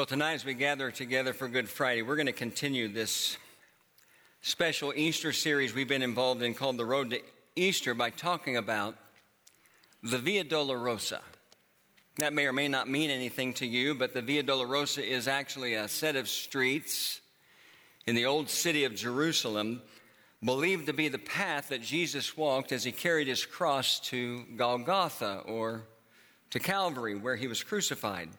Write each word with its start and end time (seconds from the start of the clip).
Well, 0.00 0.06
tonight, 0.06 0.32
as 0.32 0.46
we 0.46 0.54
gather 0.54 0.90
together 0.90 1.34
for 1.34 1.46
Good 1.46 1.68
Friday, 1.68 2.00
we're 2.00 2.16
going 2.16 2.24
to 2.24 2.32
continue 2.32 2.88
this 2.88 3.36
special 4.40 4.94
Easter 4.96 5.30
series 5.30 5.74
we've 5.74 5.88
been 5.88 6.00
involved 6.00 6.40
in 6.40 6.54
called 6.54 6.78
The 6.78 6.86
Road 6.86 7.10
to 7.10 7.20
Easter 7.54 7.92
by 7.92 8.08
talking 8.08 8.56
about 8.56 8.96
the 10.02 10.16
Via 10.16 10.44
Dolorosa. 10.44 11.20
That 12.16 12.32
may 12.32 12.46
or 12.46 12.52
may 12.54 12.66
not 12.66 12.88
mean 12.88 13.10
anything 13.10 13.52
to 13.52 13.66
you, 13.66 13.94
but 13.94 14.14
the 14.14 14.22
Via 14.22 14.42
Dolorosa 14.42 15.06
is 15.06 15.28
actually 15.28 15.74
a 15.74 15.86
set 15.86 16.16
of 16.16 16.30
streets 16.30 17.20
in 18.06 18.14
the 18.14 18.24
old 18.24 18.48
city 18.48 18.84
of 18.84 18.94
Jerusalem, 18.94 19.82
believed 20.42 20.86
to 20.86 20.94
be 20.94 21.08
the 21.08 21.18
path 21.18 21.68
that 21.68 21.82
Jesus 21.82 22.38
walked 22.38 22.72
as 22.72 22.84
he 22.84 22.90
carried 22.90 23.28
his 23.28 23.44
cross 23.44 24.00
to 24.08 24.46
Golgotha 24.56 25.42
or 25.44 25.82
to 26.48 26.58
Calvary, 26.58 27.16
where 27.16 27.36
he 27.36 27.48
was 27.48 27.62
crucified. 27.62 28.30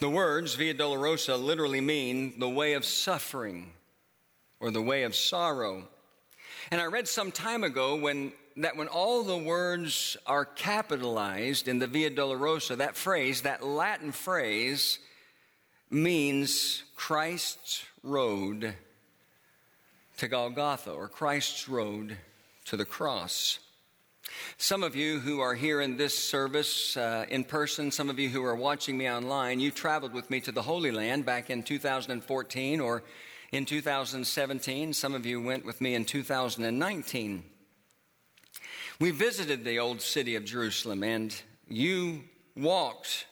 The 0.00 0.08
words 0.08 0.54
Via 0.54 0.72
Dolorosa 0.72 1.36
literally 1.36 1.82
mean 1.82 2.38
the 2.38 2.48
way 2.48 2.72
of 2.72 2.86
suffering 2.86 3.70
or 4.58 4.70
the 4.70 4.80
way 4.80 5.02
of 5.02 5.14
sorrow. 5.14 5.86
And 6.70 6.80
I 6.80 6.86
read 6.86 7.06
some 7.06 7.30
time 7.30 7.64
ago 7.64 7.96
when 7.96 8.32
that 8.56 8.78
when 8.78 8.88
all 8.88 9.22
the 9.22 9.36
words 9.36 10.16
are 10.26 10.46
capitalized 10.46 11.68
in 11.68 11.78
the 11.78 11.86
Via 11.86 12.10
Dolorosa, 12.10 12.78
that 12.78 12.96
phrase, 12.96 13.42
that 13.42 13.62
Latin 13.62 14.10
phrase, 14.10 15.00
means 15.90 16.82
Christ's 16.96 17.84
road 18.02 18.74
to 20.16 20.28
Golgotha 20.28 20.92
or 20.92 21.08
Christ's 21.08 21.68
road 21.68 22.16
to 22.64 22.78
the 22.78 22.86
cross. 22.86 23.58
Some 24.58 24.82
of 24.82 24.94
you 24.94 25.20
who 25.20 25.40
are 25.40 25.54
here 25.54 25.80
in 25.80 25.96
this 25.96 26.18
service 26.18 26.96
uh, 26.96 27.26
in 27.28 27.44
person, 27.44 27.90
some 27.90 28.10
of 28.10 28.18
you 28.18 28.28
who 28.28 28.44
are 28.44 28.54
watching 28.54 28.96
me 28.96 29.10
online, 29.10 29.60
you 29.60 29.70
traveled 29.70 30.12
with 30.12 30.30
me 30.30 30.40
to 30.40 30.52
the 30.52 30.62
Holy 30.62 30.90
Land 30.90 31.24
back 31.24 31.50
in 31.50 31.62
2014 31.62 32.80
or 32.80 33.02
in 33.52 33.64
2017. 33.64 34.92
Some 34.92 35.14
of 35.14 35.26
you 35.26 35.40
went 35.40 35.64
with 35.64 35.80
me 35.80 35.94
in 35.94 36.04
2019. 36.04 37.44
We 38.98 39.10
visited 39.10 39.64
the 39.64 39.78
old 39.78 40.02
city 40.02 40.36
of 40.36 40.44
Jerusalem 40.44 41.02
and 41.02 41.34
you 41.68 42.24
walked 42.56 43.26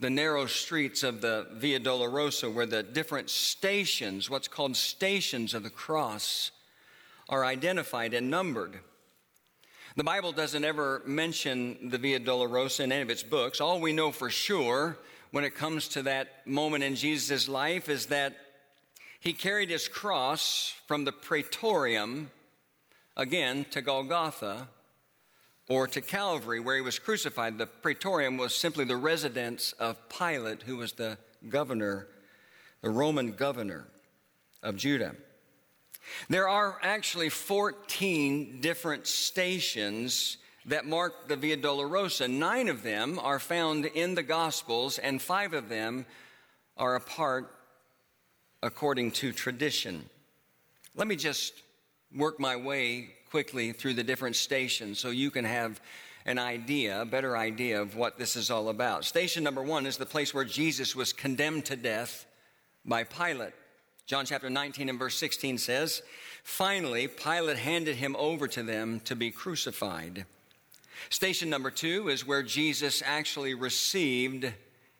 the 0.00 0.10
narrow 0.10 0.46
streets 0.46 1.04
of 1.04 1.20
the 1.20 1.46
Via 1.52 1.78
Dolorosa 1.78 2.52
where 2.52 2.66
the 2.66 2.82
different 2.82 3.30
stations, 3.30 4.28
what's 4.28 4.48
called 4.48 4.76
stations 4.76 5.54
of 5.54 5.62
the 5.62 5.70
cross, 5.70 6.50
are 7.28 7.44
identified 7.44 8.12
and 8.12 8.28
numbered. 8.28 8.80
The 9.94 10.04
Bible 10.04 10.32
doesn't 10.32 10.64
ever 10.64 11.02
mention 11.04 11.90
the 11.90 11.98
Via 11.98 12.18
Dolorosa 12.18 12.84
in 12.84 12.92
any 12.92 13.02
of 13.02 13.10
its 13.10 13.22
books. 13.22 13.60
All 13.60 13.78
we 13.78 13.92
know 13.92 14.10
for 14.10 14.30
sure 14.30 14.96
when 15.32 15.44
it 15.44 15.54
comes 15.54 15.86
to 15.88 16.02
that 16.04 16.46
moment 16.46 16.82
in 16.82 16.94
Jesus' 16.94 17.46
life 17.46 17.90
is 17.90 18.06
that 18.06 18.34
he 19.20 19.34
carried 19.34 19.68
his 19.68 19.88
cross 19.88 20.74
from 20.86 21.04
the 21.04 21.12
praetorium, 21.12 22.30
again, 23.18 23.66
to 23.72 23.82
Golgotha 23.82 24.66
or 25.68 25.86
to 25.88 26.00
Calvary, 26.00 26.58
where 26.58 26.76
he 26.76 26.82
was 26.82 26.98
crucified. 26.98 27.58
The 27.58 27.66
praetorium 27.66 28.38
was 28.38 28.54
simply 28.54 28.86
the 28.86 28.96
residence 28.96 29.72
of 29.72 30.08
Pilate, 30.08 30.62
who 30.62 30.78
was 30.78 30.92
the 30.92 31.18
governor, 31.50 32.08
the 32.80 32.88
Roman 32.88 33.32
governor 33.32 33.88
of 34.62 34.76
Judah. 34.76 35.16
There 36.28 36.48
are 36.48 36.78
actually 36.82 37.28
14 37.28 38.60
different 38.60 39.06
stations 39.06 40.38
that 40.66 40.86
mark 40.86 41.28
the 41.28 41.36
Via 41.36 41.56
Dolorosa. 41.56 42.28
Nine 42.28 42.68
of 42.68 42.82
them 42.82 43.18
are 43.18 43.38
found 43.38 43.86
in 43.86 44.14
the 44.14 44.22
Gospels, 44.22 44.98
and 44.98 45.20
five 45.20 45.54
of 45.54 45.68
them 45.68 46.06
are 46.76 46.94
apart 46.94 47.52
according 48.62 49.10
to 49.10 49.32
tradition. 49.32 50.08
Let 50.94 51.08
me 51.08 51.16
just 51.16 51.54
work 52.14 52.38
my 52.38 52.56
way 52.56 53.10
quickly 53.30 53.72
through 53.72 53.94
the 53.94 54.04
different 54.04 54.36
stations 54.36 54.98
so 54.98 55.10
you 55.10 55.30
can 55.30 55.44
have 55.44 55.80
an 56.24 56.38
idea, 56.38 57.00
a 57.00 57.04
better 57.06 57.36
idea 57.36 57.80
of 57.80 57.96
what 57.96 58.18
this 58.18 58.36
is 58.36 58.50
all 58.50 58.68
about. 58.68 59.04
Station 59.04 59.42
number 59.42 59.62
one 59.62 59.86
is 59.86 59.96
the 59.96 60.06
place 60.06 60.32
where 60.32 60.44
Jesus 60.44 60.94
was 60.94 61.12
condemned 61.12 61.64
to 61.64 61.76
death 61.76 62.26
by 62.84 63.04
Pilate. 63.04 63.54
John 64.12 64.26
chapter 64.26 64.50
19 64.50 64.90
and 64.90 64.98
verse 64.98 65.16
16 65.16 65.56
says, 65.56 66.02
Finally, 66.44 67.08
Pilate 67.08 67.56
handed 67.56 67.96
him 67.96 68.14
over 68.18 68.46
to 68.46 68.62
them 68.62 69.00
to 69.06 69.16
be 69.16 69.30
crucified. 69.30 70.26
Station 71.08 71.48
number 71.48 71.70
two 71.70 72.10
is 72.10 72.26
where 72.26 72.42
Jesus 72.42 73.02
actually 73.06 73.54
received 73.54 74.52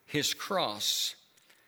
his 0.06 0.32
cross. 0.32 1.14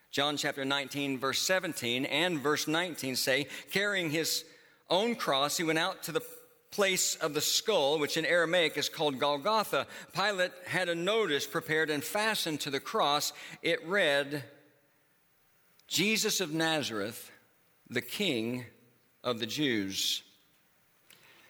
John 0.09 0.37
chapter 0.37 0.65
19, 0.65 1.19
verse 1.19 1.37
17 1.37 2.05
and 2.05 2.39
verse 2.39 2.67
19 2.67 3.15
say, 3.15 3.45
carrying 3.69 4.09
his 4.09 4.43
own 4.89 5.13
cross, 5.13 5.55
he 5.55 5.63
went 5.63 5.77
out 5.77 6.01
to 6.01 6.11
the 6.11 6.25
place 6.71 7.13
of 7.17 7.35
the 7.35 7.41
skull, 7.41 7.99
which 7.99 8.17
in 8.17 8.25
Aramaic 8.25 8.75
is 8.75 8.89
called 8.89 9.19
Golgotha. 9.19 9.85
Pilate 10.15 10.51
had 10.65 10.89
a 10.89 10.95
notice 10.95 11.45
prepared 11.45 11.91
and 11.91 12.03
fastened 12.03 12.61
to 12.61 12.71
the 12.71 12.79
cross. 12.79 13.33
It 13.61 13.87
read, 13.87 14.43
Jesus 15.87 16.41
of 16.41 16.51
Nazareth, 16.51 17.31
the 17.89 18.01
King 18.01 18.65
of 19.23 19.39
the 19.39 19.45
Jews. 19.45 20.23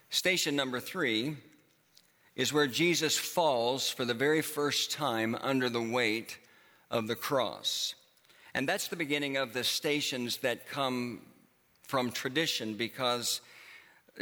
Station 0.09 0.55
number 0.55 0.79
three 0.79 1.37
is 2.35 2.51
where 2.51 2.67
Jesus 2.67 3.17
falls 3.17 3.89
for 3.89 4.05
the 4.05 4.13
very 4.13 4.41
first 4.41 4.91
time 4.91 5.37
under 5.41 5.69
the 5.69 5.81
weight 5.81 6.37
of 6.91 7.07
the 7.07 7.15
cross. 7.15 7.95
And 8.53 8.67
that's 8.67 8.87
the 8.87 8.95
beginning 8.95 9.37
of 9.37 9.53
the 9.53 9.63
stations 9.63 10.37
that 10.37 10.69
come 10.69 11.21
from 11.83 12.11
tradition 12.11 12.75
because 12.75 13.41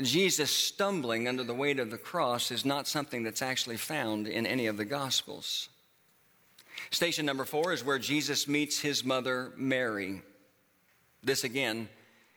Jesus 0.01 0.51
stumbling 0.51 1.27
under 1.27 1.43
the 1.43 1.53
weight 1.53 1.79
of 1.79 1.91
the 1.91 1.97
cross 1.97 2.51
is 2.51 2.65
not 2.65 2.87
something 2.87 3.23
that's 3.23 3.41
actually 3.41 3.77
found 3.77 4.27
in 4.27 4.45
any 4.45 4.67
of 4.67 4.77
the 4.77 4.85
Gospels. 4.85 5.69
Station 6.89 7.25
number 7.25 7.45
four 7.45 7.73
is 7.73 7.83
where 7.83 7.99
Jesus 7.99 8.47
meets 8.47 8.79
his 8.79 9.03
mother, 9.03 9.51
Mary. 9.55 10.21
This 11.23 11.43
again 11.43 11.87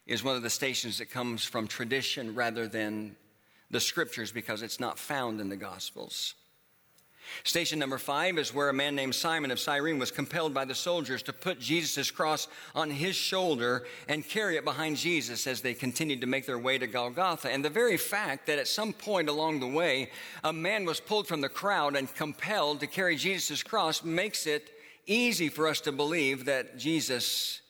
is 0.06 0.22
one 0.22 0.36
of 0.36 0.42
the 0.42 0.50
stations 0.50 0.98
that 0.98 1.10
comes 1.10 1.44
from 1.44 1.66
tradition 1.66 2.34
rather 2.34 2.68
than 2.68 3.16
the 3.70 3.80
scriptures 3.80 4.30
because 4.30 4.62
it's 4.62 4.78
not 4.78 4.98
found 4.98 5.40
in 5.40 5.48
the 5.48 5.56
Gospels. 5.56 6.34
Station 7.44 7.78
number 7.78 7.98
five 7.98 8.38
is 8.38 8.54
where 8.54 8.68
a 8.68 8.74
man 8.74 8.94
named 8.94 9.14
Simon 9.14 9.50
of 9.50 9.58
Cyrene 9.58 9.98
was 9.98 10.10
compelled 10.10 10.54
by 10.54 10.64
the 10.64 10.74
soldiers 10.74 11.22
to 11.24 11.32
put 11.32 11.58
Jesus' 11.58 12.10
cross 12.10 12.46
on 12.74 12.90
his 12.90 13.16
shoulder 13.16 13.84
and 14.08 14.26
carry 14.26 14.56
it 14.56 14.64
behind 14.64 14.96
Jesus 14.96 15.46
as 15.48 15.60
they 15.60 15.74
continued 15.74 16.20
to 16.20 16.26
make 16.26 16.46
their 16.46 16.58
way 16.58 16.78
to 16.78 16.86
Golgotha. 16.86 17.50
And 17.50 17.64
the 17.64 17.70
very 17.70 17.96
fact 17.96 18.46
that 18.46 18.58
at 18.60 18.68
some 18.68 18.92
point 18.92 19.28
along 19.28 19.60
the 19.60 19.66
way, 19.66 20.10
a 20.44 20.52
man 20.52 20.84
was 20.84 21.00
pulled 21.00 21.26
from 21.26 21.40
the 21.40 21.48
crowd 21.48 21.96
and 21.96 22.12
compelled 22.14 22.80
to 22.80 22.86
carry 22.86 23.16
Jesus' 23.16 23.62
cross 23.62 24.04
makes 24.04 24.46
it 24.46 24.70
easy 25.06 25.48
for 25.48 25.66
us 25.66 25.80
to 25.82 25.92
believe 25.92 26.44
that 26.44 26.78
Jesus 26.78 27.60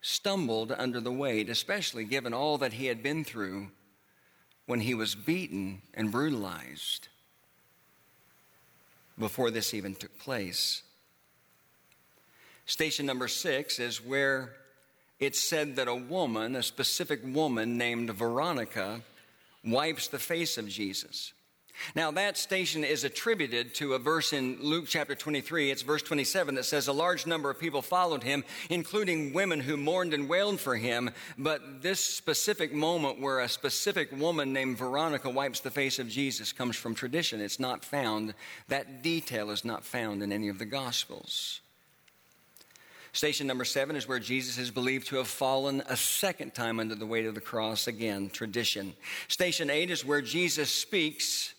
stumbled 0.00 0.72
under 0.76 1.00
the 1.00 1.12
weight, 1.12 1.48
especially 1.48 2.04
given 2.04 2.32
all 2.32 2.58
that 2.58 2.74
he 2.74 2.86
had 2.86 3.02
been 3.02 3.24
through 3.24 3.68
when 4.66 4.80
he 4.80 4.94
was 4.94 5.14
beaten 5.14 5.82
and 5.94 6.12
brutalized 6.12 7.08
before 9.18 9.50
this 9.50 9.74
even 9.74 9.94
took 9.94 10.16
place. 10.18 10.82
Station 12.66 13.06
number 13.06 13.28
six 13.28 13.78
is 13.78 14.04
where 14.04 14.52
it's 15.18 15.40
said 15.40 15.76
that 15.76 15.88
a 15.88 15.94
woman, 15.94 16.54
a 16.54 16.62
specific 16.62 17.20
woman 17.24 17.76
named 17.76 18.10
Veronica, 18.10 19.00
wipes 19.64 20.06
the 20.08 20.18
face 20.18 20.58
of 20.58 20.68
Jesus. 20.68 21.32
Now, 21.94 22.10
that 22.12 22.36
station 22.36 22.84
is 22.84 23.04
attributed 23.04 23.74
to 23.76 23.94
a 23.94 23.98
verse 23.98 24.32
in 24.32 24.58
Luke 24.60 24.84
chapter 24.88 25.14
23. 25.14 25.70
It's 25.70 25.82
verse 25.82 26.02
27 26.02 26.54
that 26.56 26.64
says, 26.64 26.88
A 26.88 26.92
large 26.92 27.26
number 27.26 27.50
of 27.50 27.58
people 27.58 27.82
followed 27.82 28.22
him, 28.22 28.44
including 28.70 29.32
women 29.32 29.60
who 29.60 29.76
mourned 29.76 30.14
and 30.14 30.28
wailed 30.28 30.60
for 30.60 30.76
him. 30.76 31.10
But 31.36 31.82
this 31.82 32.00
specific 32.00 32.72
moment 32.72 33.20
where 33.20 33.40
a 33.40 33.48
specific 33.48 34.10
woman 34.12 34.52
named 34.52 34.78
Veronica 34.78 35.30
wipes 35.30 35.60
the 35.60 35.70
face 35.70 35.98
of 35.98 36.08
Jesus 36.08 36.52
comes 36.52 36.76
from 36.76 36.94
tradition. 36.94 37.40
It's 37.40 37.60
not 37.60 37.84
found, 37.84 38.34
that 38.68 39.02
detail 39.02 39.50
is 39.50 39.64
not 39.64 39.84
found 39.84 40.22
in 40.22 40.32
any 40.32 40.48
of 40.48 40.58
the 40.58 40.66
Gospels. 40.66 41.60
Station 43.12 43.46
number 43.46 43.64
seven 43.64 43.96
is 43.96 44.06
where 44.06 44.18
Jesus 44.18 44.58
is 44.58 44.70
believed 44.70 45.08
to 45.08 45.16
have 45.16 45.28
fallen 45.28 45.82
a 45.88 45.96
second 45.96 46.54
time 46.54 46.78
under 46.78 46.94
the 46.94 47.06
weight 47.06 47.26
of 47.26 47.34
the 47.34 47.40
cross. 47.40 47.88
Again, 47.88 48.30
tradition. 48.30 48.94
Station 49.28 49.70
eight 49.70 49.90
is 49.90 50.04
where 50.04 50.20
Jesus 50.20 50.70
speaks 50.70 51.54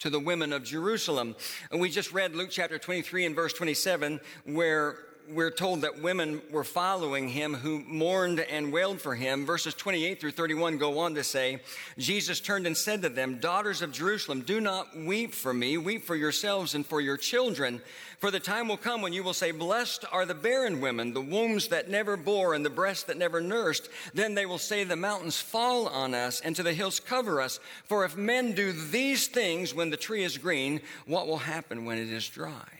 to 0.00 0.10
the 0.10 0.20
women 0.20 0.52
of 0.52 0.64
Jerusalem. 0.64 1.36
And 1.70 1.80
we 1.80 1.90
just 1.90 2.12
read 2.12 2.34
Luke 2.34 2.50
chapter 2.50 2.78
23 2.78 3.26
and 3.26 3.34
verse 3.34 3.52
27, 3.52 4.20
where 4.44 4.96
we're 5.30 5.50
told 5.50 5.82
that 5.82 6.02
women 6.02 6.40
were 6.50 6.64
following 6.64 7.28
him 7.28 7.54
who 7.54 7.80
mourned 7.80 8.40
and 8.40 8.72
wailed 8.72 9.00
for 9.00 9.14
him. 9.14 9.46
Verses 9.46 9.74
28 9.74 10.20
through 10.20 10.30
31 10.32 10.78
go 10.78 10.98
on 10.98 11.14
to 11.14 11.24
say, 11.24 11.60
Jesus 11.98 12.40
turned 12.40 12.66
and 12.66 12.76
said 12.76 13.02
to 13.02 13.08
them, 13.08 13.38
Daughters 13.38 13.82
of 13.82 13.92
Jerusalem, 13.92 14.42
do 14.42 14.60
not 14.60 14.96
weep 14.96 15.34
for 15.34 15.52
me, 15.52 15.78
weep 15.78 16.04
for 16.04 16.14
yourselves 16.14 16.74
and 16.74 16.86
for 16.86 17.00
your 17.00 17.16
children. 17.16 17.80
For 18.18 18.30
the 18.30 18.40
time 18.40 18.68
will 18.68 18.76
come 18.76 19.02
when 19.02 19.12
you 19.12 19.22
will 19.22 19.34
say, 19.34 19.50
Blessed 19.50 20.04
are 20.10 20.24
the 20.24 20.34
barren 20.34 20.80
women, 20.80 21.12
the 21.12 21.20
wombs 21.20 21.68
that 21.68 21.90
never 21.90 22.16
bore, 22.16 22.54
and 22.54 22.64
the 22.64 22.70
breasts 22.70 23.04
that 23.04 23.18
never 23.18 23.40
nursed. 23.40 23.88
Then 24.14 24.34
they 24.34 24.46
will 24.46 24.58
say, 24.58 24.84
The 24.84 24.96
mountains 24.96 25.40
fall 25.40 25.88
on 25.88 26.14
us, 26.14 26.40
and 26.40 26.56
to 26.56 26.62
the 26.62 26.72
hills 26.72 27.00
cover 27.00 27.40
us. 27.40 27.60
For 27.84 28.04
if 28.04 28.16
men 28.16 28.52
do 28.52 28.72
these 28.72 29.26
things 29.26 29.74
when 29.74 29.90
the 29.90 29.96
tree 29.96 30.24
is 30.24 30.38
green, 30.38 30.80
what 31.06 31.26
will 31.26 31.38
happen 31.38 31.84
when 31.84 31.98
it 31.98 32.10
is 32.10 32.28
dry? 32.28 32.75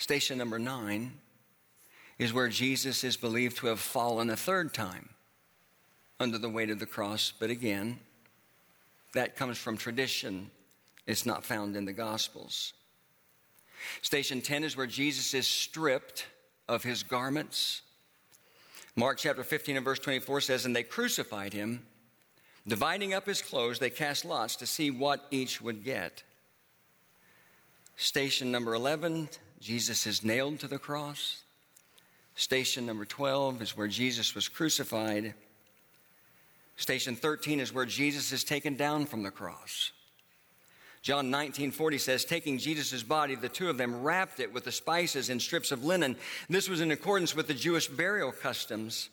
Station 0.00 0.38
number 0.38 0.58
nine 0.58 1.12
is 2.18 2.32
where 2.32 2.48
Jesus 2.48 3.04
is 3.04 3.18
believed 3.18 3.58
to 3.58 3.66
have 3.66 3.78
fallen 3.78 4.30
a 4.30 4.36
third 4.36 4.72
time 4.72 5.10
under 6.18 6.38
the 6.38 6.48
weight 6.48 6.70
of 6.70 6.78
the 6.78 6.86
cross. 6.86 7.34
But 7.38 7.50
again, 7.50 7.98
that 9.12 9.36
comes 9.36 9.58
from 9.58 9.76
tradition, 9.76 10.50
it's 11.06 11.26
not 11.26 11.44
found 11.44 11.76
in 11.76 11.84
the 11.84 11.92
Gospels. 11.92 12.72
Station 14.00 14.40
10 14.40 14.64
is 14.64 14.74
where 14.74 14.86
Jesus 14.86 15.34
is 15.34 15.46
stripped 15.46 16.26
of 16.66 16.82
his 16.82 17.02
garments. 17.02 17.82
Mark 18.96 19.18
chapter 19.18 19.44
15 19.44 19.76
and 19.76 19.84
verse 19.84 19.98
24 19.98 20.40
says, 20.40 20.64
And 20.64 20.74
they 20.74 20.82
crucified 20.82 21.52
him. 21.52 21.84
Dividing 22.66 23.12
up 23.12 23.26
his 23.26 23.42
clothes, 23.42 23.78
they 23.78 23.90
cast 23.90 24.24
lots 24.24 24.56
to 24.56 24.66
see 24.66 24.90
what 24.90 25.26
each 25.30 25.60
would 25.60 25.84
get. 25.84 26.22
Station 27.98 28.50
number 28.50 28.72
11 28.72 29.28
Jesus 29.60 30.06
is 30.06 30.24
nailed 30.24 30.60
to 30.60 30.68
the 30.68 30.78
cross. 30.78 31.42
Station 32.34 32.86
number 32.86 33.04
12 33.04 33.60
is 33.60 33.76
where 33.76 33.88
Jesus 33.88 34.34
was 34.34 34.48
crucified. 34.48 35.34
Station 36.76 37.14
13 37.14 37.60
is 37.60 37.74
where 37.74 37.84
Jesus 37.84 38.32
is 38.32 38.42
taken 38.42 38.74
down 38.74 39.04
from 39.04 39.22
the 39.22 39.30
cross. 39.30 39.92
John 41.02 41.30
19, 41.30 41.70
40 41.70 41.98
says, 41.98 42.24
taking 42.24 42.58
Jesus' 42.58 43.02
body, 43.02 43.34
the 43.34 43.48
two 43.48 43.70
of 43.70 43.78
them 43.78 44.02
wrapped 44.02 44.40
it 44.40 44.52
with 44.52 44.64
the 44.64 44.72
spices 44.72 45.30
in 45.30 45.40
strips 45.40 45.72
of 45.72 45.84
linen. 45.84 46.16
This 46.48 46.68
was 46.68 46.80
in 46.80 46.90
accordance 46.90 47.34
with 47.34 47.46
the 47.46 47.54
Jewish 47.54 47.88
burial 47.88 48.32
customs. 48.32 49.08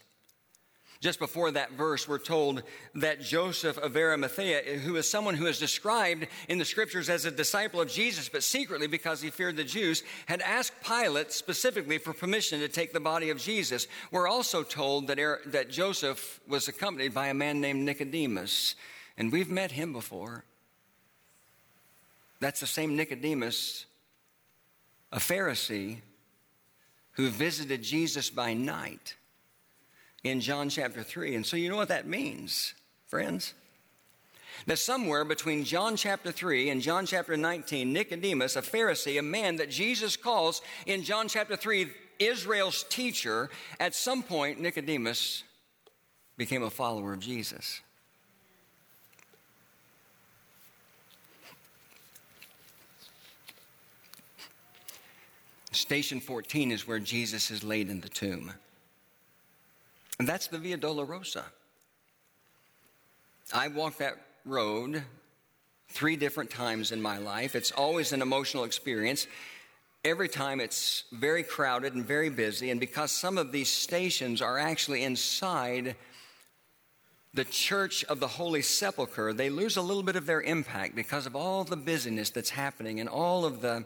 Just 0.99 1.19
before 1.19 1.51
that 1.51 1.73
verse, 1.73 2.07
we're 2.07 2.17
told 2.17 2.63
that 2.95 3.21
Joseph 3.21 3.77
of 3.77 3.95
Arimathea, 3.95 4.79
who 4.79 4.95
is 4.95 5.07
someone 5.07 5.35
who 5.35 5.45
is 5.45 5.59
described 5.59 6.27
in 6.49 6.57
the 6.57 6.65
scriptures 6.65 7.07
as 7.07 7.25
a 7.25 7.31
disciple 7.31 7.79
of 7.79 7.87
Jesus, 7.87 8.29
but 8.29 8.41
secretly 8.41 8.87
because 8.87 9.21
he 9.21 9.29
feared 9.29 9.57
the 9.57 9.63
Jews, 9.63 10.01
had 10.25 10.41
asked 10.41 10.73
Pilate 10.83 11.31
specifically 11.31 11.99
for 11.99 12.13
permission 12.13 12.59
to 12.61 12.67
take 12.67 12.93
the 12.93 12.99
body 12.99 13.29
of 13.29 13.37
Jesus. 13.37 13.87
We're 14.11 14.27
also 14.27 14.63
told 14.63 15.07
that, 15.07 15.19
that 15.45 15.69
Joseph 15.69 16.39
was 16.47 16.67
accompanied 16.67 17.13
by 17.13 17.27
a 17.27 17.33
man 17.33 17.61
named 17.61 17.85
Nicodemus, 17.85 18.75
and 19.17 19.31
we've 19.31 19.51
met 19.51 19.71
him 19.71 19.93
before. 19.93 20.45
That's 22.39 22.59
the 22.59 22.67
same 22.67 22.95
Nicodemus, 22.95 23.85
a 25.11 25.19
Pharisee, 25.19 25.97
who 27.13 27.29
visited 27.29 27.83
Jesus 27.83 28.31
by 28.31 28.53
night 28.53 29.15
in 30.29 30.41
John 30.41 30.69
chapter 30.69 31.03
3. 31.03 31.35
And 31.35 31.45
so 31.45 31.57
you 31.57 31.69
know 31.69 31.75
what 31.75 31.89
that 31.89 32.07
means, 32.07 32.73
friends? 33.07 33.53
That 34.65 34.79
somewhere 34.79 35.23
between 35.23 35.63
John 35.63 35.95
chapter 35.95 36.31
3 36.31 36.69
and 36.69 36.81
John 36.81 37.05
chapter 37.05 37.37
19, 37.37 37.93
Nicodemus, 37.93 38.55
a 38.55 38.61
Pharisee, 38.61 39.19
a 39.19 39.23
man 39.23 39.57
that 39.57 39.69
Jesus 39.69 40.17
calls 40.17 40.61
in 40.85 41.03
John 41.03 41.27
chapter 41.27 41.55
3 41.55 41.87
Israel's 42.19 42.83
teacher, 42.89 43.49
at 43.79 43.93
some 43.93 44.23
point, 44.23 44.59
Nicodemus 44.59 45.43
became 46.37 46.63
a 46.63 46.69
follower 46.69 47.13
of 47.13 47.19
Jesus. 47.19 47.81
Station 55.71 56.19
14 56.19 56.71
is 56.71 56.87
where 56.87 56.99
Jesus 56.99 57.51
is 57.51 57.63
laid 57.63 57.89
in 57.89 58.01
the 58.01 58.09
tomb. 58.09 58.51
And 60.19 60.27
that's 60.27 60.47
the 60.47 60.57
Via 60.57 60.77
Dolorosa. 60.77 61.43
I 63.53 63.67
walked 63.67 63.99
that 63.99 64.15
road 64.45 65.03
three 65.89 66.15
different 66.15 66.49
times 66.49 66.91
in 66.91 67.01
my 67.01 67.17
life. 67.17 67.55
It's 67.55 67.71
always 67.71 68.13
an 68.13 68.21
emotional 68.21 68.63
experience. 68.63 69.27
Every 70.03 70.27
time 70.27 70.59
it's 70.59 71.03
very 71.11 71.43
crowded 71.43 71.93
and 71.93 72.05
very 72.05 72.29
busy, 72.29 72.71
and 72.71 72.79
because 72.79 73.11
some 73.11 73.37
of 73.37 73.51
these 73.51 73.69
stations 73.69 74.41
are 74.41 74.57
actually 74.57 75.03
inside 75.03 75.95
the 77.33 77.45
Church 77.45 78.03
of 78.05 78.19
the 78.19 78.27
Holy 78.27 78.61
Sepulchre, 78.61 79.33
they 79.33 79.49
lose 79.49 79.77
a 79.77 79.81
little 79.81 80.03
bit 80.03 80.15
of 80.15 80.25
their 80.25 80.41
impact 80.41 80.95
because 80.95 81.25
of 81.25 81.35
all 81.35 81.63
the 81.63 81.77
busyness 81.77 82.31
that's 82.31 82.49
happening 82.49 82.99
and 82.99 83.07
all 83.07 83.45
of 83.45 83.61
the 83.61 83.85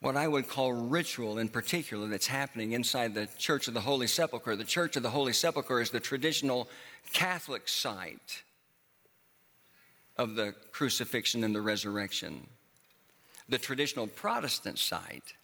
what 0.00 0.16
I 0.16 0.28
would 0.28 0.48
call 0.48 0.72
ritual 0.72 1.38
in 1.38 1.48
particular 1.48 2.06
that's 2.06 2.26
happening 2.26 2.72
inside 2.72 3.14
the 3.14 3.28
Church 3.38 3.66
of 3.68 3.74
the 3.74 3.80
Holy 3.80 4.06
Sepulchre. 4.06 4.56
The 4.56 4.64
Church 4.64 4.96
of 4.96 5.02
the 5.02 5.10
Holy 5.10 5.32
Sepulchre 5.32 5.80
is 5.80 5.90
the 5.90 6.00
traditional 6.00 6.68
Catholic 7.12 7.68
site 7.68 8.42
of 10.16 10.34
the 10.34 10.54
crucifixion 10.72 11.44
and 11.44 11.54
the 11.54 11.60
resurrection. 11.60 12.46
The 13.48 13.58
traditional 13.58 14.06
Protestant 14.06 14.78
site 14.78 15.34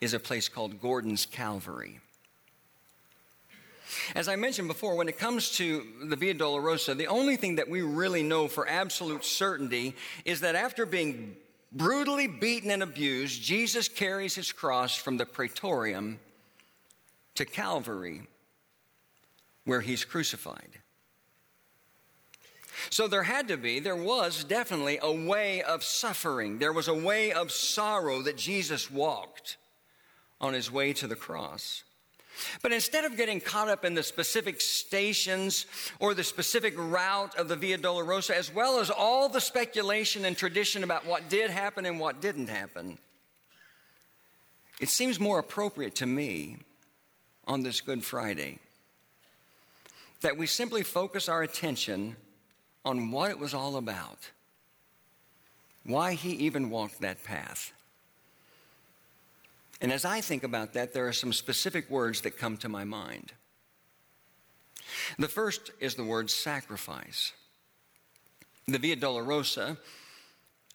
is 0.00 0.14
a 0.14 0.20
place 0.20 0.48
called 0.48 0.80
Gordon's 0.80 1.26
Calvary. 1.26 2.00
As 4.14 4.28
I 4.28 4.36
mentioned 4.36 4.68
before, 4.68 4.94
when 4.94 5.08
it 5.08 5.18
comes 5.18 5.50
to 5.56 5.84
the 6.04 6.16
Via 6.16 6.34
Dolorosa, 6.34 6.96
the 6.96 7.08
only 7.08 7.36
thing 7.36 7.56
that 7.56 7.68
we 7.68 7.82
really 7.82 8.22
know 8.22 8.46
for 8.48 8.68
absolute 8.68 9.24
certainty 9.24 9.96
is 10.24 10.40
that 10.40 10.54
after 10.54 10.86
being 10.86 11.36
brutally 11.72 12.26
beaten 12.26 12.70
and 12.70 12.82
abused, 12.82 13.42
Jesus 13.42 13.88
carries 13.88 14.34
his 14.34 14.52
cross 14.52 14.96
from 14.96 15.16
the 15.16 15.26
praetorium 15.26 16.18
to 17.34 17.44
Calvary, 17.44 18.22
where 19.64 19.80
he's 19.80 20.04
crucified. 20.04 20.78
So 22.88 23.06
there 23.06 23.22
had 23.22 23.48
to 23.48 23.56
be, 23.56 23.78
there 23.78 23.96
was 23.96 24.42
definitely 24.42 24.98
a 25.02 25.12
way 25.12 25.62
of 25.62 25.84
suffering. 25.84 26.58
There 26.58 26.72
was 26.72 26.88
a 26.88 26.94
way 26.94 27.32
of 27.32 27.52
sorrow 27.52 28.22
that 28.22 28.36
Jesus 28.36 28.90
walked 28.90 29.58
on 30.40 30.54
his 30.54 30.70
way 30.70 30.92
to 30.94 31.06
the 31.06 31.16
cross. 31.16 31.84
But 32.62 32.72
instead 32.72 33.04
of 33.04 33.16
getting 33.16 33.40
caught 33.40 33.68
up 33.68 33.84
in 33.84 33.94
the 33.94 34.02
specific 34.02 34.60
stations 34.60 35.66
or 35.98 36.14
the 36.14 36.24
specific 36.24 36.74
route 36.76 37.36
of 37.36 37.48
the 37.48 37.56
Via 37.56 37.78
Dolorosa, 37.78 38.34
as 38.34 38.52
well 38.52 38.80
as 38.80 38.90
all 38.90 39.28
the 39.28 39.40
speculation 39.40 40.24
and 40.24 40.36
tradition 40.36 40.84
about 40.84 41.06
what 41.06 41.28
did 41.28 41.50
happen 41.50 41.86
and 41.86 42.00
what 42.00 42.20
didn't 42.20 42.48
happen, 42.48 42.98
it 44.80 44.88
seems 44.88 45.20
more 45.20 45.38
appropriate 45.38 45.94
to 45.96 46.06
me 46.06 46.56
on 47.46 47.62
this 47.62 47.80
Good 47.80 48.04
Friday 48.04 48.58
that 50.20 50.36
we 50.36 50.46
simply 50.46 50.82
focus 50.82 51.28
our 51.28 51.42
attention 51.42 52.16
on 52.84 53.10
what 53.10 53.30
it 53.30 53.38
was 53.38 53.54
all 53.54 53.76
about, 53.76 54.30
why 55.84 56.14
he 56.14 56.30
even 56.32 56.70
walked 56.70 57.00
that 57.00 57.22
path. 57.24 57.72
And 59.80 59.92
as 59.92 60.04
I 60.04 60.20
think 60.20 60.44
about 60.44 60.74
that, 60.74 60.92
there 60.92 61.08
are 61.08 61.12
some 61.12 61.32
specific 61.32 61.88
words 61.88 62.20
that 62.22 62.36
come 62.36 62.56
to 62.58 62.68
my 62.68 62.84
mind. 62.84 63.32
The 65.18 65.28
first 65.28 65.70
is 65.80 65.94
the 65.94 66.04
word 66.04 66.30
sacrifice. 66.30 67.32
The 68.66 68.78
Via 68.78 68.96
Dolorosa 68.96 69.78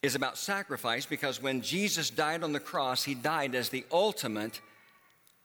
is 0.02 0.16
about 0.16 0.38
sacrifice 0.38 1.06
because 1.06 1.42
when 1.42 1.62
Jesus 1.62 2.10
died 2.10 2.44
on 2.44 2.54
the 2.54 2.60
cross, 2.60 3.04
he 3.04 3.16
died 3.16 3.56
as 3.56 3.70
the 3.70 3.86
ultimate 3.92 4.62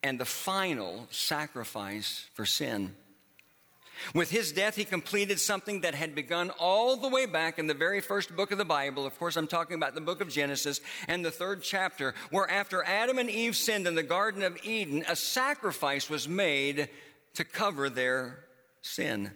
and 0.03 0.19
the 0.19 0.25
final 0.25 1.07
sacrifice 1.11 2.27
for 2.35 2.47
sin. 2.47 2.95
With 4.15 4.31
his 4.31 4.53
death, 4.53 4.77
he 4.77 4.85
completed 4.85 5.39
something 5.41 5.83
that 5.83 5.95
had 5.95 6.15
begun 6.15 6.51
all 6.59 6.97
the 6.97 7.09
way 7.09 7.27
back 7.27 7.59
in 7.59 7.67
the 7.67 7.75
very 7.75 8.01
first 8.01 8.35
book 8.35 8.51
of 8.51 8.59
the 8.59 8.65
Bible. 8.65 9.07
Of 9.07 9.19
course, 9.19 9.37
I'm 9.37 9.47
talking 9.47 9.77
about 9.77 9.95
the 9.95 10.01
book 10.01 10.21
of 10.21 10.29
Genesis 10.29 10.81
and 11.09 11.25
the 11.25 11.31
third 11.31 11.63
chapter, 11.63 12.15
where 12.31 12.51
after 12.51 12.83
Adam 12.85 13.19
and 13.19 13.31
Eve 13.31 13.57
sinned 13.57 13.87
in 13.87 13.95
the 13.95 14.03
Garden 14.03 14.43
of 14.43 14.59
Eden, 14.65 15.05
a 15.09 15.17
sacrifice 15.17 16.11
was 16.11 16.29
made 16.29 16.89
to 17.35 17.45
cover 17.45 17.89
their 17.89 18.45
sin. 18.83 19.31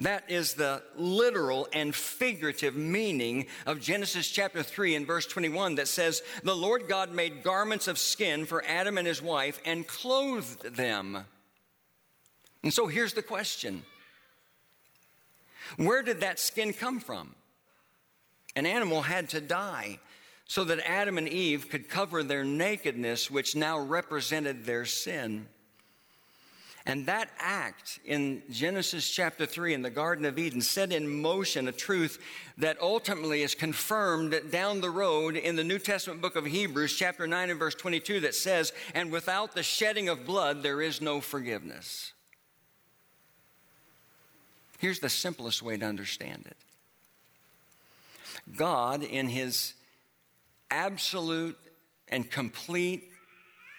That 0.00 0.28
is 0.28 0.54
the 0.54 0.82
literal 0.96 1.68
and 1.72 1.94
figurative 1.94 2.74
meaning 2.74 3.46
of 3.64 3.80
Genesis 3.80 4.28
chapter 4.28 4.62
3 4.62 4.96
and 4.96 5.06
verse 5.06 5.26
21 5.26 5.76
that 5.76 5.86
says, 5.86 6.22
The 6.42 6.56
Lord 6.56 6.88
God 6.88 7.12
made 7.12 7.44
garments 7.44 7.86
of 7.86 7.98
skin 7.98 8.44
for 8.44 8.64
Adam 8.64 8.98
and 8.98 9.06
his 9.06 9.22
wife 9.22 9.60
and 9.64 9.86
clothed 9.86 10.74
them. 10.74 11.24
And 12.64 12.72
so 12.72 12.86
here's 12.86 13.12
the 13.12 13.22
question 13.22 13.84
Where 15.76 16.02
did 16.02 16.20
that 16.20 16.40
skin 16.40 16.72
come 16.72 16.98
from? 16.98 17.36
An 18.56 18.66
animal 18.66 19.02
had 19.02 19.28
to 19.30 19.40
die. 19.40 20.00
so 20.46 20.62
that 20.62 20.78
Adam 20.86 21.16
and 21.16 21.28
Eve 21.28 21.70
could 21.70 21.88
cover 21.88 22.22
their 22.22 22.44
nakedness, 22.44 23.30
which 23.30 23.56
now 23.56 23.78
represented 23.78 24.64
their 24.64 24.84
sin. 24.84 25.46
And 26.86 27.06
that 27.06 27.30
act 27.38 27.98
in 28.04 28.42
Genesis 28.50 29.10
chapter 29.10 29.46
3 29.46 29.72
in 29.72 29.80
the 29.80 29.88
Garden 29.88 30.26
of 30.26 30.38
Eden 30.38 30.60
set 30.60 30.92
in 30.92 31.22
motion 31.22 31.66
a 31.66 31.72
truth 31.72 32.18
that 32.58 32.80
ultimately 32.80 33.42
is 33.42 33.54
confirmed 33.54 34.38
down 34.50 34.82
the 34.82 34.90
road 34.90 35.36
in 35.36 35.56
the 35.56 35.64
New 35.64 35.78
Testament 35.78 36.20
book 36.20 36.36
of 36.36 36.44
Hebrews, 36.44 36.94
chapter 36.94 37.26
9 37.26 37.50
and 37.50 37.58
verse 37.58 37.74
22, 37.74 38.20
that 38.20 38.34
says, 38.34 38.74
And 38.94 39.10
without 39.10 39.54
the 39.54 39.62
shedding 39.62 40.10
of 40.10 40.26
blood, 40.26 40.62
there 40.62 40.82
is 40.82 41.00
no 41.00 41.22
forgiveness. 41.22 42.13
Here's 44.84 44.98
the 44.98 45.08
simplest 45.08 45.62
way 45.62 45.78
to 45.78 45.86
understand 45.86 46.44
it 46.46 46.58
God, 48.54 49.02
in 49.02 49.28
His 49.28 49.72
absolute 50.70 51.56
and 52.08 52.30
complete 52.30 53.10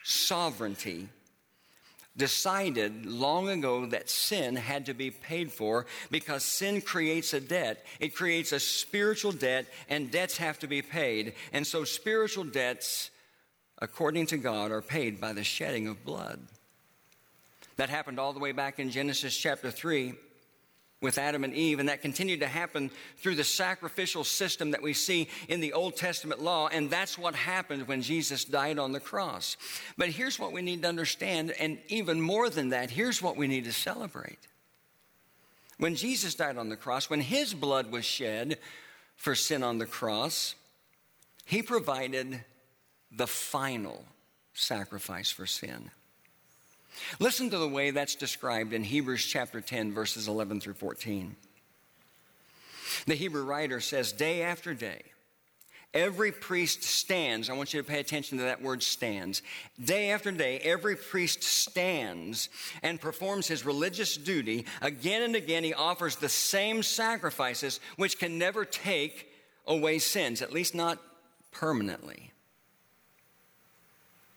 sovereignty, 0.04 1.08
decided 2.18 3.06
long 3.06 3.50
ago 3.50 3.86
that 3.86 4.10
sin 4.10 4.56
had 4.56 4.88
to 4.88 4.96
be 4.96 5.12
paid 5.12 5.52
for 5.52 5.86
because 6.10 6.44
sin 6.44 6.82
creates 6.82 7.36
a 7.36 7.40
debt. 7.40 7.86
It 8.00 8.16
creates 8.16 8.52
a 8.52 8.60
spiritual 8.60 9.32
debt, 9.32 9.68
and 9.88 10.10
debts 10.10 10.38
have 10.38 10.58
to 10.58 10.68
be 10.68 10.82
paid. 10.82 11.36
And 11.54 11.68
so, 11.68 11.84
spiritual 11.84 12.46
debts, 12.46 13.12
according 13.78 14.26
to 14.28 14.38
God, 14.38 14.72
are 14.72 14.82
paid 14.82 15.22
by 15.22 15.34
the 15.34 15.44
shedding 15.44 15.88
of 15.88 16.04
blood. 16.04 16.40
That 17.78 17.90
happened 17.92 18.20
all 18.20 18.34
the 18.34 18.40
way 18.40 18.54
back 18.54 18.80
in 18.80 18.90
Genesis 18.90 19.38
chapter 19.38 19.70
3 19.70 20.16
with 21.06 21.18
Adam 21.18 21.46
and 21.46 21.54
Eve, 21.54 21.80
and 21.80 21.88
that 21.88 22.02
continued 22.02 22.42
to 22.42 22.48
happen 22.48 22.92
through 23.18 23.36
the 23.36 23.44
sacrificial 23.44 24.26
system 24.26 24.72
that 24.72 24.82
we 24.82 24.92
see 24.92 25.30
in 25.48 25.62
the 25.62 25.72
Old 25.72 25.96
Testament 25.96 26.42
law, 26.42 26.68
and 26.68 26.90
that's 26.90 27.18
what 27.18 27.36
happened 27.36 27.88
when 27.88 28.02
Jesus 28.02 28.44
died 28.44 28.80
on 28.80 28.92
the 28.92 29.00
cross. 29.00 29.56
But 29.98 30.10
here's 30.10 30.38
what 30.38 30.52
we 30.52 30.62
need 30.62 30.82
to 30.82 30.90
understand, 30.90 31.52
and 31.52 31.78
even 31.88 32.20
more 32.20 32.50
than 32.50 32.70
that, 32.70 32.90
here's 32.90 33.22
what 33.22 33.38
we 33.38 33.48
need 33.48 33.64
to 33.66 33.72
celebrate. 33.72 34.40
When 35.78 35.96
Jesus 35.96 36.36
died 36.36 36.58
on 36.58 36.70
the 36.70 36.76
cross, 36.76 37.10
when 37.10 37.22
his 37.22 37.54
blood 37.54 37.92
was 37.92 38.04
shed 38.04 38.58
for 39.16 39.36
sin 39.36 39.64
on 39.64 39.78
the 39.78 39.86
cross, 39.86 40.56
he 41.46 41.62
provided 41.62 42.44
the 43.12 43.28
final 43.28 44.06
sacrifice 44.54 45.30
for 45.30 45.46
sin. 45.46 45.92
Listen 47.20 47.50
to 47.50 47.58
the 47.58 47.68
way 47.68 47.92
that's 47.92 48.16
described 48.16 48.74
in 48.74 48.84
Hebrews 48.84 49.26
chapter 49.26 49.62
10, 49.62 49.94
verses 49.94 50.28
11 50.28 50.62
through 50.62 50.74
14. 50.74 51.36
The 53.06 53.16
Hebrew 53.16 53.44
writer 53.44 53.80
says, 53.80 54.12
Day 54.12 54.42
after 54.42 54.74
day, 54.74 55.04
every 55.94 56.32
priest 56.32 56.84
stands. 56.84 57.50
I 57.50 57.54
want 57.54 57.74
you 57.74 57.82
to 57.82 57.88
pay 57.88 58.00
attention 58.00 58.38
to 58.38 58.46
that 58.46 58.62
word 58.62 58.84
stands. 58.84 59.42
Day 59.84 60.12
after 60.12 60.32
day, 60.32 60.60
every 60.60 60.96
priest 60.96 61.44
stands 61.44 62.50
and 62.84 63.02
performs 63.02 63.48
his 63.48 63.66
religious 63.66 64.18
duty. 64.18 64.66
Again 64.82 65.24
and 65.24 65.36
again, 65.36 65.64
he 65.64 65.74
offers 65.74 66.18
the 66.18 66.30
same 66.30 66.84
sacrifices, 66.84 67.80
which 67.96 68.20
can 68.20 68.38
never 68.38 68.66
take 68.66 69.30
away 69.68 70.00
sins, 70.00 70.42
at 70.42 70.54
least 70.54 70.76
not 70.76 71.00
permanently. 71.52 72.32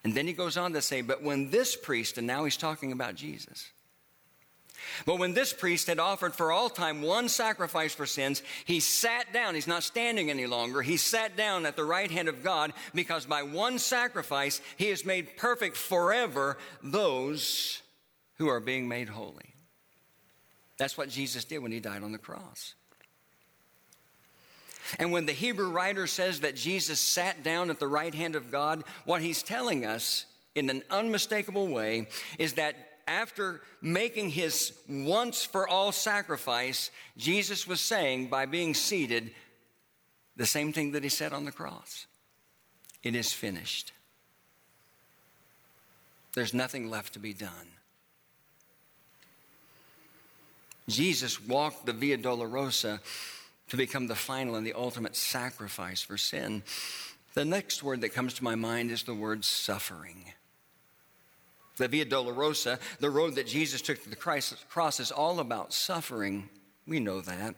And 0.08 0.16
then 0.16 0.26
he 0.26 0.32
goes 0.32 0.56
on 0.56 0.72
to 0.72 0.80
say, 0.80 1.02
But 1.02 1.22
when 1.22 1.50
this 1.50 1.76
priest, 1.76 2.16
and 2.16 2.26
now 2.26 2.44
he's 2.44 2.56
talking 2.56 2.92
about 2.92 3.14
Jesus, 3.14 3.68
but 5.04 5.18
when 5.18 5.34
this 5.34 5.52
priest 5.52 5.86
had 5.86 5.98
offered 5.98 6.34
for 6.34 6.50
all 6.50 6.70
time 6.70 7.02
one 7.02 7.28
sacrifice 7.28 7.92
for 7.92 8.06
sins, 8.06 8.42
he 8.64 8.80
sat 8.80 9.34
down. 9.34 9.54
He's 9.54 9.66
not 9.66 9.82
standing 9.82 10.30
any 10.30 10.46
longer. 10.46 10.80
He 10.80 10.96
sat 10.96 11.36
down 11.36 11.66
at 11.66 11.76
the 11.76 11.84
right 11.84 12.10
hand 12.10 12.26
of 12.26 12.42
God 12.42 12.72
because 12.94 13.26
by 13.26 13.42
one 13.42 13.78
sacrifice, 13.78 14.62
he 14.78 14.86
has 14.86 15.04
made 15.04 15.36
perfect 15.36 15.76
forever 15.76 16.56
those 16.82 17.82
who 18.36 18.48
are 18.48 18.60
being 18.60 18.88
made 18.88 19.10
holy. 19.10 19.52
That's 20.78 20.96
what 20.96 21.10
Jesus 21.10 21.44
did 21.44 21.58
when 21.58 21.72
he 21.72 21.80
died 21.80 22.02
on 22.02 22.12
the 22.12 22.18
cross. 22.18 22.72
And 24.98 25.12
when 25.12 25.26
the 25.26 25.32
Hebrew 25.32 25.70
writer 25.70 26.06
says 26.06 26.40
that 26.40 26.56
Jesus 26.56 27.00
sat 27.00 27.42
down 27.42 27.70
at 27.70 27.78
the 27.78 27.88
right 27.88 28.14
hand 28.14 28.36
of 28.36 28.50
God, 28.50 28.84
what 29.04 29.20
he's 29.20 29.42
telling 29.42 29.84
us 29.84 30.26
in 30.54 30.70
an 30.70 30.82
unmistakable 30.90 31.68
way 31.68 32.08
is 32.38 32.54
that 32.54 32.74
after 33.06 33.62
making 33.80 34.30
his 34.30 34.72
once 34.88 35.44
for 35.44 35.66
all 35.66 35.92
sacrifice, 35.92 36.90
Jesus 37.16 37.66
was 37.66 37.80
saying 37.80 38.28
by 38.28 38.46
being 38.46 38.74
seated 38.74 39.30
the 40.36 40.46
same 40.46 40.72
thing 40.72 40.92
that 40.92 41.02
he 41.02 41.08
said 41.08 41.32
on 41.32 41.44
the 41.44 41.52
cross 41.52 42.06
it 43.02 43.14
is 43.14 43.32
finished. 43.32 43.92
There's 46.34 46.52
nothing 46.54 46.90
left 46.90 47.14
to 47.14 47.18
be 47.18 47.32
done. 47.32 47.50
Jesus 50.88 51.40
walked 51.40 51.86
the 51.86 51.92
Via 51.92 52.18
Dolorosa 52.18 53.00
to 53.68 53.76
become 53.76 54.06
the 54.06 54.14
final 54.14 54.54
and 54.54 54.66
the 54.66 54.74
ultimate 54.74 55.16
sacrifice 55.16 56.02
for 56.02 56.16
sin. 56.16 56.62
The 57.34 57.44
next 57.44 57.82
word 57.82 58.00
that 58.00 58.14
comes 58.14 58.34
to 58.34 58.44
my 58.44 58.54
mind 58.54 58.90
is 58.90 59.02
the 59.02 59.14
word 59.14 59.44
suffering. 59.44 60.24
The 61.76 61.88
Via 61.88 62.06
Dolorosa, 62.06 62.80
the 62.98 63.10
road 63.10 63.36
that 63.36 63.46
Jesus 63.46 63.80
took 63.80 64.02
to 64.02 64.10
the 64.10 64.16
cross, 64.16 65.00
is 65.00 65.12
all 65.12 65.38
about 65.38 65.72
suffering. 65.72 66.48
We 66.86 66.98
know 66.98 67.20
that. 67.20 67.54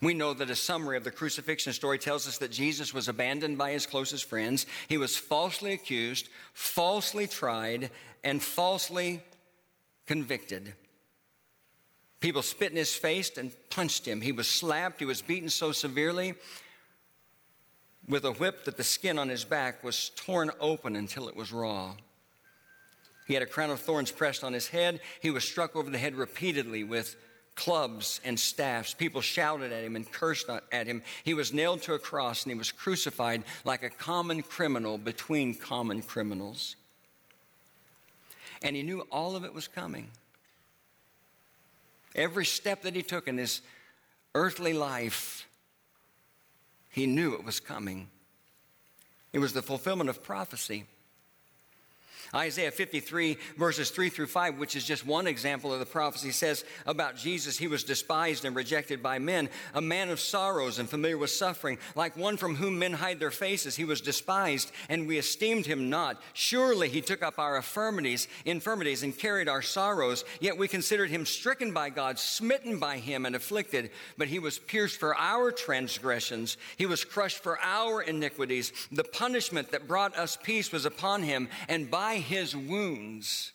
We 0.00 0.14
know 0.14 0.32
that 0.34 0.50
a 0.50 0.54
summary 0.54 0.96
of 0.96 1.02
the 1.04 1.10
crucifixion 1.10 1.72
story 1.72 1.98
tells 1.98 2.28
us 2.28 2.38
that 2.38 2.52
Jesus 2.52 2.94
was 2.94 3.08
abandoned 3.08 3.58
by 3.58 3.72
his 3.72 3.86
closest 3.86 4.26
friends. 4.26 4.66
He 4.88 4.98
was 4.98 5.16
falsely 5.16 5.72
accused, 5.72 6.28
falsely 6.52 7.26
tried, 7.26 7.90
and 8.22 8.40
falsely 8.40 9.22
convicted. 10.06 10.74
People 12.22 12.42
spit 12.42 12.70
in 12.70 12.76
his 12.76 12.94
face 12.94 13.36
and 13.36 13.50
punched 13.68 14.06
him. 14.06 14.20
He 14.20 14.30
was 14.30 14.46
slapped. 14.46 15.00
He 15.00 15.04
was 15.04 15.20
beaten 15.20 15.50
so 15.50 15.72
severely 15.72 16.34
with 18.08 18.24
a 18.24 18.32
whip 18.32 18.64
that 18.64 18.76
the 18.76 18.84
skin 18.84 19.18
on 19.18 19.28
his 19.28 19.44
back 19.44 19.82
was 19.82 20.10
torn 20.14 20.52
open 20.60 20.94
until 20.94 21.28
it 21.28 21.34
was 21.34 21.52
raw. 21.52 21.94
He 23.26 23.34
had 23.34 23.42
a 23.42 23.46
crown 23.46 23.70
of 23.70 23.80
thorns 23.80 24.12
pressed 24.12 24.44
on 24.44 24.52
his 24.52 24.68
head. 24.68 25.00
He 25.20 25.32
was 25.32 25.42
struck 25.42 25.74
over 25.74 25.90
the 25.90 25.98
head 25.98 26.14
repeatedly 26.14 26.84
with 26.84 27.16
clubs 27.56 28.20
and 28.24 28.38
staffs. 28.38 28.94
People 28.94 29.20
shouted 29.20 29.72
at 29.72 29.82
him 29.82 29.96
and 29.96 30.10
cursed 30.10 30.48
at 30.70 30.86
him. 30.86 31.02
He 31.24 31.34
was 31.34 31.52
nailed 31.52 31.82
to 31.82 31.94
a 31.94 31.98
cross 31.98 32.44
and 32.44 32.52
he 32.52 32.58
was 32.58 32.70
crucified 32.70 33.42
like 33.64 33.82
a 33.82 33.90
common 33.90 34.42
criminal 34.42 34.96
between 34.96 35.56
common 35.56 36.02
criminals. 36.02 36.76
And 38.62 38.76
he 38.76 38.84
knew 38.84 39.00
all 39.10 39.34
of 39.34 39.44
it 39.44 39.52
was 39.52 39.66
coming. 39.66 40.08
Every 42.14 42.44
step 42.44 42.82
that 42.82 42.94
he 42.94 43.02
took 43.02 43.28
in 43.28 43.38
his 43.38 43.62
earthly 44.34 44.72
life, 44.72 45.48
he 46.90 47.06
knew 47.06 47.34
it 47.34 47.44
was 47.44 47.60
coming. 47.60 48.08
It 49.32 49.38
was 49.38 49.52
the 49.52 49.62
fulfillment 49.62 50.10
of 50.10 50.22
prophecy. 50.22 50.84
Isaiah 52.34 52.70
53, 52.70 53.36
verses 53.58 53.90
3 53.90 54.08
through 54.08 54.26
5, 54.26 54.58
which 54.58 54.74
is 54.74 54.84
just 54.84 55.04
one 55.04 55.26
example 55.26 55.70
of 55.70 55.80
the 55.80 55.86
prophecy, 55.86 56.32
says 56.32 56.64
about 56.86 57.18
Jesus, 57.18 57.58
he 57.58 57.66
was 57.68 57.84
despised 57.84 58.46
and 58.46 58.56
rejected 58.56 59.02
by 59.02 59.18
men, 59.18 59.50
a 59.74 59.82
man 59.82 60.08
of 60.08 60.18
sorrows 60.18 60.78
and 60.78 60.88
familiar 60.88 61.18
with 61.18 61.28
suffering, 61.28 61.76
like 61.94 62.16
one 62.16 62.38
from 62.38 62.56
whom 62.56 62.78
men 62.78 62.94
hide 62.94 63.20
their 63.20 63.30
faces. 63.30 63.76
He 63.76 63.84
was 63.84 64.00
despised, 64.00 64.72
and 64.88 65.06
we 65.06 65.18
esteemed 65.18 65.66
him 65.66 65.90
not. 65.90 66.22
Surely 66.32 66.88
he 66.88 67.02
took 67.02 67.22
up 67.22 67.38
our 67.38 67.56
infirmities, 67.56 68.28
infirmities 68.46 69.02
and 69.02 69.16
carried 69.16 69.48
our 69.48 69.60
sorrows, 69.60 70.24
yet 70.40 70.56
we 70.56 70.68
considered 70.68 71.10
him 71.10 71.26
stricken 71.26 71.74
by 71.74 71.90
God, 71.90 72.18
smitten 72.18 72.78
by 72.78 72.96
him, 72.96 73.26
and 73.26 73.36
afflicted. 73.36 73.90
But 74.16 74.28
he 74.28 74.38
was 74.38 74.58
pierced 74.58 74.98
for 74.98 75.14
our 75.18 75.52
transgressions, 75.52 76.56
he 76.78 76.86
was 76.86 77.04
crushed 77.04 77.42
for 77.42 77.58
our 77.60 78.00
iniquities. 78.00 78.72
The 78.90 79.04
punishment 79.04 79.72
that 79.72 79.86
brought 79.86 80.16
us 80.16 80.38
peace 80.42 80.72
was 80.72 80.86
upon 80.86 81.22
him, 81.22 81.50
and 81.68 81.90
by 81.90 82.21
his 82.22 82.56
wounds, 82.56 83.52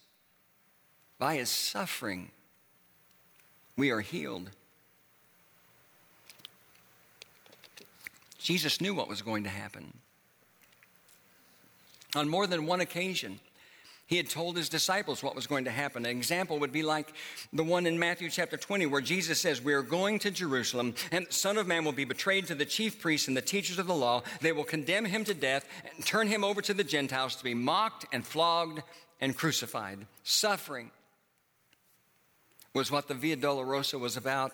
by 1.17 1.37
his 1.37 1.49
suffering, 1.49 2.31
we 3.75 3.89
are 3.89 4.01
healed. 4.01 4.51
Jesus 8.37 8.79
knew 8.79 8.93
what 8.93 9.09
was 9.09 9.21
going 9.21 9.43
to 9.43 9.49
happen. 9.49 9.93
On 12.15 12.29
more 12.29 12.47
than 12.47 12.65
one 12.65 12.81
occasion, 12.81 13.39
he 14.07 14.15
had 14.15 14.29
told 14.29 14.55
his 14.55 14.69
disciples 14.69 15.21
what 15.21 15.35
was 15.35 15.47
going 15.47 15.65
to 15.65 15.71
happen. 15.71 16.05
An 16.05 16.15
example 16.15 16.59
would 16.59 16.71
be 16.71 16.81
like 16.81 17.13
the 17.51 17.63
one 17.63 17.85
in 17.85 17.99
Matthew 17.99 18.29
chapter 18.29 18.55
20, 18.55 18.85
where 18.85 19.01
Jesus 19.01 19.39
says, 19.39 19.61
We 19.61 19.73
are 19.73 19.81
going 19.81 20.17
to 20.19 20.31
Jerusalem, 20.31 20.95
and 21.11 21.27
the 21.27 21.33
Son 21.33 21.57
of 21.57 21.67
Man 21.67 21.83
will 21.83 21.91
be 21.91 22.05
betrayed 22.05 22.47
to 22.47 22.55
the 22.55 22.65
chief 22.65 23.01
priests 23.01 23.27
and 23.27 23.35
the 23.35 23.41
teachers 23.41 23.79
of 23.79 23.85
the 23.85 23.93
law. 23.93 24.23
They 24.39 24.53
will 24.53 24.63
condemn 24.63 25.03
him 25.03 25.25
to 25.25 25.33
death 25.33 25.67
and 25.93 26.05
turn 26.05 26.29
him 26.29 26.45
over 26.45 26.61
to 26.61 26.73
the 26.73 26.85
Gentiles 26.85 27.35
to 27.35 27.43
be 27.43 27.53
mocked 27.53 28.05
and 28.13 28.25
flogged 28.25 28.81
and 29.19 29.35
crucified. 29.35 29.99
Suffering 30.23 30.89
was 32.73 32.89
what 32.89 33.09
the 33.09 33.13
Via 33.13 33.35
Dolorosa 33.35 33.99
was 33.99 34.15
about. 34.15 34.53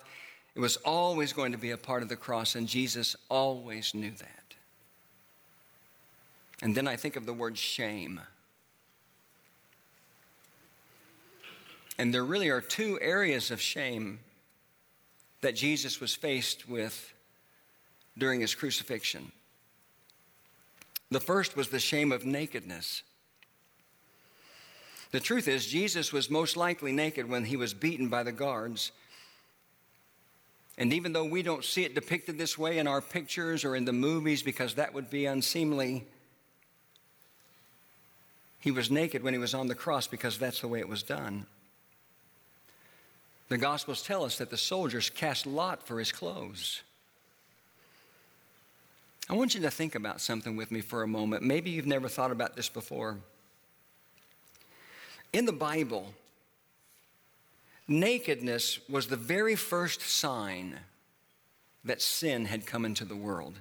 It 0.56 0.60
was 0.60 0.76
always 0.78 1.32
going 1.32 1.52
to 1.52 1.58
be 1.58 1.70
a 1.70 1.76
part 1.76 2.02
of 2.02 2.08
the 2.08 2.16
cross, 2.16 2.56
and 2.56 2.66
Jesus 2.66 3.14
always 3.30 3.94
knew 3.94 4.10
that. 4.10 4.54
And 6.60 6.74
then 6.74 6.88
I 6.88 6.96
think 6.96 7.14
of 7.14 7.24
the 7.24 7.32
word 7.32 7.56
shame. 7.56 8.20
And 11.98 12.12
there 12.12 12.24
really 12.24 12.48
are 12.48 12.60
two 12.60 12.98
areas 13.00 13.50
of 13.50 13.60
shame 13.60 14.20
that 15.40 15.54
Jesus 15.54 16.00
was 16.00 16.14
faced 16.14 16.68
with 16.68 17.12
during 18.16 18.40
his 18.40 18.54
crucifixion. 18.54 19.30
The 21.10 21.20
first 21.20 21.56
was 21.56 21.68
the 21.68 21.78
shame 21.78 22.10
of 22.12 22.24
nakedness. 22.24 23.02
The 25.12 25.20
truth 25.20 25.46
is, 25.46 25.66
Jesus 25.66 26.12
was 26.12 26.28
most 26.28 26.56
likely 26.56 26.90
naked 26.90 27.28
when 27.28 27.44
he 27.44 27.56
was 27.56 27.72
beaten 27.72 28.08
by 28.08 28.24
the 28.24 28.32
guards. 28.32 28.90
And 30.76 30.92
even 30.92 31.12
though 31.12 31.24
we 31.24 31.42
don't 31.42 31.64
see 31.64 31.84
it 31.84 31.94
depicted 31.94 32.36
this 32.36 32.58
way 32.58 32.78
in 32.78 32.88
our 32.88 33.00
pictures 33.00 33.64
or 33.64 33.76
in 33.76 33.84
the 33.84 33.92
movies 33.92 34.42
because 34.42 34.74
that 34.74 34.92
would 34.92 35.10
be 35.10 35.26
unseemly, 35.26 36.04
he 38.58 38.72
was 38.72 38.90
naked 38.90 39.22
when 39.22 39.34
he 39.34 39.38
was 39.38 39.54
on 39.54 39.68
the 39.68 39.74
cross 39.76 40.08
because 40.08 40.36
that's 40.36 40.62
the 40.62 40.68
way 40.68 40.80
it 40.80 40.88
was 40.88 41.04
done. 41.04 41.46
The 43.48 43.58
Gospels 43.58 44.02
tell 44.02 44.24
us 44.24 44.38
that 44.38 44.50
the 44.50 44.56
soldiers 44.56 45.10
cast 45.10 45.46
lot 45.46 45.86
for 45.86 45.98
his 45.98 46.10
clothes. 46.12 46.82
I 49.28 49.34
want 49.34 49.54
you 49.54 49.60
to 49.62 49.70
think 49.70 49.94
about 49.94 50.20
something 50.20 50.56
with 50.56 50.70
me 50.70 50.80
for 50.80 51.02
a 51.02 51.06
moment. 51.06 51.42
Maybe 51.42 51.70
you've 51.70 51.86
never 51.86 52.08
thought 52.08 52.30
about 52.30 52.56
this 52.56 52.68
before. 52.68 53.18
In 55.32 55.46
the 55.46 55.52
Bible, 55.52 56.12
nakedness 57.88 58.80
was 58.88 59.06
the 59.06 59.16
very 59.16 59.56
first 59.56 60.00
sign 60.02 60.78
that 61.84 62.00
sin 62.00 62.46
had 62.46 62.66
come 62.66 62.84
into 62.84 63.04
the 63.04 63.16
world. 63.16 63.58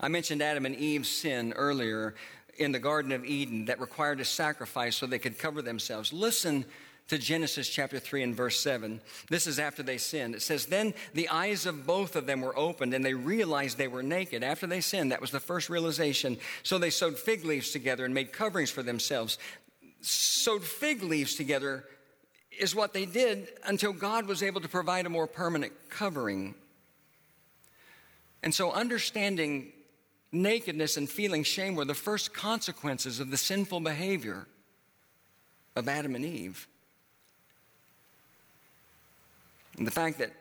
I 0.00 0.08
mentioned 0.08 0.42
Adam 0.42 0.66
and 0.66 0.74
Eve's 0.74 1.08
sin 1.08 1.52
earlier 1.52 2.14
in 2.58 2.72
the 2.72 2.78
Garden 2.78 3.12
of 3.12 3.24
Eden 3.24 3.66
that 3.66 3.80
required 3.80 4.20
a 4.20 4.24
sacrifice 4.24 4.96
so 4.96 5.06
they 5.06 5.18
could 5.18 5.38
cover 5.38 5.62
themselves. 5.62 6.12
Listen 6.12 6.64
to 7.08 7.18
Genesis 7.18 7.68
chapter 7.68 7.98
3 7.98 8.22
and 8.22 8.34
verse 8.34 8.58
7. 8.60 9.00
This 9.28 9.46
is 9.46 9.58
after 9.58 9.82
they 9.82 9.98
sinned. 9.98 10.34
It 10.34 10.42
says, 10.42 10.66
Then 10.66 10.94
the 11.12 11.28
eyes 11.28 11.66
of 11.66 11.86
both 11.86 12.16
of 12.16 12.26
them 12.26 12.40
were 12.40 12.56
opened, 12.58 12.94
and 12.94 13.04
they 13.04 13.14
realized 13.14 13.76
they 13.76 13.88
were 13.88 14.02
naked. 14.02 14.42
After 14.42 14.66
they 14.66 14.80
sinned, 14.80 15.12
that 15.12 15.20
was 15.20 15.30
the 15.30 15.40
first 15.40 15.68
realization. 15.68 16.38
So 16.62 16.78
they 16.78 16.90
sewed 16.90 17.18
fig 17.18 17.44
leaves 17.44 17.72
together 17.72 18.04
and 18.04 18.14
made 18.14 18.32
coverings 18.32 18.70
for 18.70 18.82
themselves. 18.82 19.38
Sewed 20.00 20.62
fig 20.62 21.02
leaves 21.02 21.34
together 21.34 21.84
is 22.58 22.74
what 22.74 22.92
they 22.92 23.04
did 23.04 23.48
until 23.66 23.92
God 23.92 24.26
was 24.26 24.42
able 24.42 24.60
to 24.62 24.68
provide 24.68 25.06
a 25.06 25.10
more 25.10 25.26
permanent 25.26 25.72
covering. 25.90 26.54
And 28.42 28.54
so, 28.54 28.72
understanding 28.72 29.72
nakedness 30.32 30.96
and 30.96 31.08
feeling 31.08 31.42
shame 31.44 31.74
were 31.74 31.84
the 31.84 31.94
first 31.94 32.32
consequences 32.32 33.20
of 33.20 33.30
the 33.30 33.36
sinful 33.36 33.80
behavior 33.80 34.46
of 35.76 35.88
Adam 35.88 36.14
and 36.14 36.24
Eve. 36.24 36.66
And 39.78 39.86
the 39.86 39.90
fact 39.90 40.18
that 40.18 40.32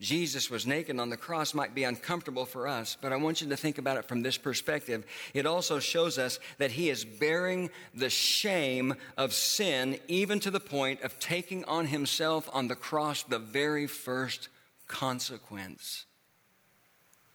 Jesus 0.00 0.50
was 0.50 0.66
naked 0.66 0.98
on 0.98 1.10
the 1.10 1.16
cross 1.16 1.52
might 1.52 1.74
be 1.74 1.84
uncomfortable 1.84 2.46
for 2.46 2.66
us, 2.66 2.96
but 3.00 3.12
I 3.12 3.16
want 3.16 3.42
you 3.42 3.48
to 3.50 3.56
think 3.56 3.76
about 3.76 3.98
it 3.98 4.06
from 4.06 4.22
this 4.22 4.38
perspective. 4.38 5.04
It 5.34 5.44
also 5.44 5.78
shows 5.78 6.16
us 6.16 6.40
that 6.56 6.70
he 6.70 6.88
is 6.88 7.04
bearing 7.04 7.68
the 7.94 8.08
shame 8.08 8.94
of 9.18 9.34
sin, 9.34 9.98
even 10.08 10.40
to 10.40 10.50
the 10.50 10.58
point 10.58 11.02
of 11.02 11.18
taking 11.20 11.66
on 11.66 11.86
himself 11.86 12.48
on 12.52 12.68
the 12.68 12.76
cross 12.76 13.22
the 13.22 13.38
very 13.38 13.86
first 13.86 14.48
consequence 14.88 16.06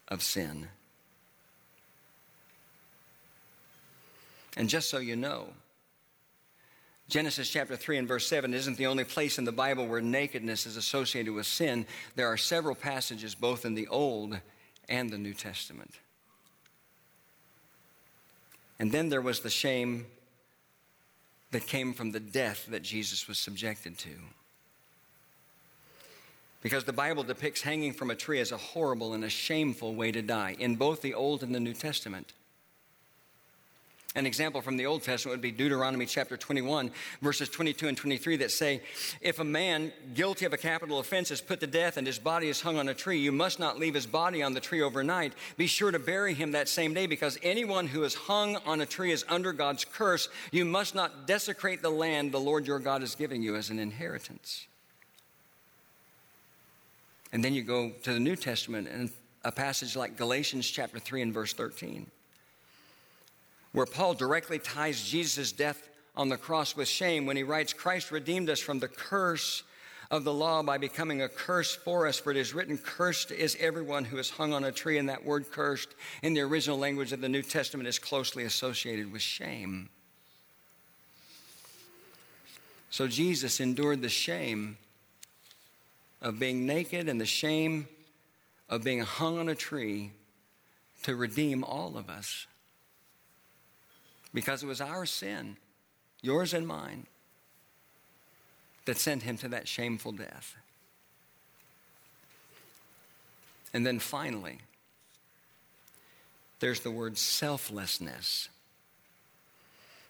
of 0.08 0.24
sin. 0.24 0.70
And 4.58 4.70
just 4.70 4.90
so 4.90 4.98
you 4.98 5.16
know, 5.16 5.50
Genesis 7.08 7.50
chapter 7.50 7.76
3 7.76 8.00
and 8.00 8.08
verse 8.08 8.26
7 8.28 8.54
isn't 8.54 8.78
the 8.78 8.88
only 8.88 9.04
place 9.04 9.38
in 9.38 9.46
the 9.46 9.52
Bible 9.52 9.88
where 9.88 10.02
nakedness 10.02 10.66
is 10.66 10.76
associated 10.76 11.34
with 11.34 11.46
sin. 11.46 11.86
There 12.16 12.28
are 12.28 12.38
several 12.38 12.74
passages 12.74 13.36
both 13.36 13.64
in 13.64 13.76
the 13.76 13.88
Old 13.88 14.40
and 14.90 15.10
the 15.12 15.18
New 15.18 15.34
Testament. 15.34 15.92
And 18.80 18.92
then 18.92 19.10
there 19.10 19.22
was 19.22 19.42
the 19.42 19.50
shame 19.50 20.08
that 21.52 21.68
came 21.68 21.94
from 21.94 22.12
the 22.12 22.20
death 22.20 22.66
that 22.70 22.82
Jesus 22.82 23.28
was 23.28 23.40
subjected 23.40 23.98
to. 24.00 24.10
Because 26.62 26.84
the 26.84 26.92
Bible 26.92 27.22
depicts 27.22 27.62
hanging 27.62 27.94
from 27.94 28.10
a 28.10 28.16
tree 28.16 28.40
as 28.40 28.52
a 28.52 28.58
horrible 28.58 29.14
and 29.14 29.24
a 29.24 29.30
shameful 29.30 29.94
way 29.94 30.12
to 30.12 30.24
die 30.24 30.56
in 30.58 30.76
both 30.76 31.02
the 31.02 31.14
Old 31.14 31.44
and 31.44 31.54
the 31.54 31.60
New 31.60 31.74
Testament. 31.74 32.34
An 34.16 34.26
example 34.26 34.62
from 34.62 34.78
the 34.78 34.86
Old 34.86 35.04
Testament 35.04 35.34
would 35.34 35.42
be 35.42 35.52
Deuteronomy 35.52 36.06
chapter 36.06 36.38
21, 36.38 36.90
verses 37.22 37.50
22 37.50 37.90
and 37.90 37.98
23 37.98 38.38
that 38.38 38.52
say, 38.52 38.82
If 39.20 39.40
a 39.40 39.44
man 39.44 39.92
guilty 40.14 40.46
of 40.46 40.54
a 40.54 40.58
capital 40.58 41.00
offense 41.00 41.32
is 41.32 41.42
put 41.42 41.60
to 41.60 41.68
death 41.68 41.98
and 41.98 42.08
his 42.08 42.18
body 42.18 42.48
is 42.48 42.62
hung 42.62 42.78
on 42.78 42.88
a 42.88 42.94
tree, 42.94 43.20
you 43.20 43.34
must 43.34 43.60
not 43.60 43.78
leave 43.78 43.94
his 43.94 44.08
body 44.08 44.42
on 44.42 44.54
the 44.54 44.62
tree 44.62 44.82
overnight. 44.82 45.34
Be 45.58 45.68
sure 45.68 45.92
to 45.92 46.00
bury 46.00 46.34
him 46.34 46.54
that 46.54 46.70
same 46.70 46.94
day 46.94 47.08
because 47.08 47.38
anyone 47.44 47.88
who 47.88 48.04
is 48.04 48.16
hung 48.16 48.56
on 48.66 48.80
a 48.80 48.86
tree 48.86 49.12
is 49.12 49.26
under 49.28 49.52
God's 49.52 49.84
curse. 49.84 50.30
You 50.50 50.64
must 50.64 50.96
not 50.96 51.28
desecrate 51.28 51.82
the 51.82 51.90
land 51.90 52.32
the 52.32 52.40
Lord 52.40 52.66
your 52.66 52.80
God 52.80 53.04
is 53.04 53.16
giving 53.16 53.44
you 53.44 53.58
as 53.58 53.70
an 53.70 53.80
inheritance. 53.80 54.66
And 57.34 57.44
then 57.44 57.54
you 57.54 57.64
go 57.64 57.92
to 58.04 58.14
the 58.14 58.20
New 58.22 58.38
Testament 58.38 58.88
and 58.88 59.10
a 59.44 59.52
passage 59.52 59.98
like 59.98 60.16
Galatians 60.16 60.66
chapter 60.70 61.00
3 61.00 61.22
and 61.22 61.34
verse 61.34 61.52
13 61.52 62.10
where 63.76 63.86
Paul 63.86 64.14
directly 64.14 64.58
ties 64.58 65.04
Jesus' 65.04 65.52
death 65.52 65.90
on 66.16 66.30
the 66.30 66.38
cross 66.38 66.78
with 66.78 66.88
shame 66.88 67.26
when 67.26 67.36
he 67.36 67.44
writes, 67.44 67.74
Christ 67.74 68.10
redeemed 68.10 68.50
us 68.50 68.62
from 68.62 68.80
the 68.80 68.88
curse 68.88 69.64
of 70.10 70.24
the 70.24 70.34
law 70.34 70.64
by 70.64 70.78
becoming 70.78 71.22
a 71.22 71.28
curse 71.28 71.76
for 71.76 72.08
us. 72.08 72.18
For 72.18 72.32
it 72.32 72.38
is 72.38 72.54
written, 72.54 72.78
Cursed 72.78 73.32
is 73.32 73.58
everyone 73.60 74.06
who 74.06 74.18
is 74.18 74.30
hung 74.30 74.54
on 74.54 74.64
a 74.64 74.72
tree. 74.72 74.98
And 74.98 75.10
that 75.10 75.26
word 75.26 75.52
cursed 75.52 75.90
in 76.24 76.34
the 76.34 76.40
original 76.40 76.78
language 76.78 77.12
of 77.12 77.20
the 77.20 77.28
New 77.28 77.42
Testament 77.42 77.90
is 77.90 78.00
closely 78.00 78.46
associated 78.46 79.12
with 79.12 79.22
shame. 79.22 79.90
So 82.90 83.10
Jesus 83.10 83.60
endured 83.60 84.02
the 84.02 84.08
shame 84.08 84.78
of 86.22 86.40
being 86.40 86.66
naked 86.66 87.10
and 87.10 87.20
the 87.20 87.26
shame 87.26 87.90
of 88.70 88.86
being 88.86 89.02
hung 89.02 89.38
on 89.38 89.50
a 89.50 89.56
tree 89.56 90.12
to 91.04 91.14
redeem 91.14 91.62
all 91.62 91.98
of 91.98 92.10
us 92.10 92.48
because 94.36 94.62
it 94.62 94.68
was 94.68 94.82
our 94.82 95.06
sin, 95.06 95.56
yours 96.22 96.54
and 96.54 96.68
mine, 96.68 97.08
that 98.86 98.98
sent 98.98 99.24
him 99.24 99.38
to 99.38 99.48
that 99.48 99.68
shameful 99.68 100.12
death. 100.12 100.56
And 103.74 103.86
then 103.86 103.98
finally, 103.98 104.60
there's 106.60 106.82
the 106.82 106.92
word 106.92 107.18
selflessness. 107.18 108.50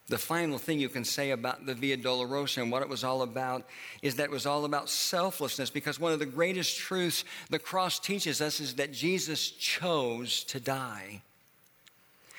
The 0.07 0.17
final 0.17 0.57
thing 0.57 0.79
you 0.79 0.89
can 0.89 1.03
say 1.03 1.31
about 1.31 1.65
the 1.65 1.73
Via 1.73 1.97
Dolorosa 1.97 2.61
and 2.61 2.71
what 2.71 2.81
it 2.81 2.89
was 2.89 3.03
all 3.03 3.21
about 3.21 3.67
is 4.01 4.15
that 4.15 4.25
it 4.25 4.31
was 4.31 4.45
all 4.45 4.65
about 4.65 4.89
selflessness 4.89 5.69
because 5.69 5.99
one 5.99 6.13
of 6.13 6.19
the 6.19 6.25
greatest 6.25 6.77
truths 6.77 7.23
the 7.49 7.59
cross 7.59 7.99
teaches 7.99 8.41
us 8.41 8.59
is 8.59 8.75
that 8.75 8.91
Jesus 8.91 9.49
chose 9.49 10.43
to 10.45 10.59
die. 10.59 11.21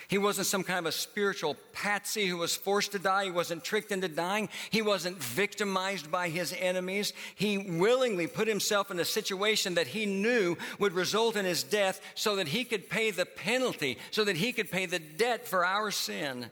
He 0.08 0.18
wasn't 0.18 0.46
some 0.46 0.62
kind 0.62 0.78
of 0.78 0.86
a 0.86 0.92
spiritual 0.92 1.56
patsy 1.72 2.26
who 2.26 2.36
was 2.36 2.54
forced 2.54 2.92
to 2.92 2.98
die. 2.98 3.24
He 3.24 3.30
wasn't 3.30 3.64
tricked 3.64 3.90
into 3.90 4.08
dying. 4.08 4.48
He 4.70 4.82
wasn't 4.82 5.16
victimized 5.16 6.10
by 6.10 6.28
his 6.28 6.54
enemies. 6.58 7.12
He 7.34 7.58
willingly 7.58 8.26
put 8.26 8.46
himself 8.46 8.90
in 8.90 9.00
a 9.00 9.04
situation 9.04 9.74
that 9.74 9.88
he 9.88 10.06
knew 10.06 10.56
would 10.78 10.92
result 10.92 11.36
in 11.36 11.44
his 11.44 11.62
death 11.62 12.00
so 12.14 12.36
that 12.36 12.48
he 12.48 12.64
could 12.64 12.88
pay 12.88 13.10
the 13.10 13.26
penalty, 13.26 13.98
so 14.10 14.24
that 14.24 14.36
he 14.36 14.52
could 14.52 14.70
pay 14.70 14.86
the 14.86 14.98
debt 14.98 15.46
for 15.46 15.64
our 15.64 15.90
sin. 15.90 16.50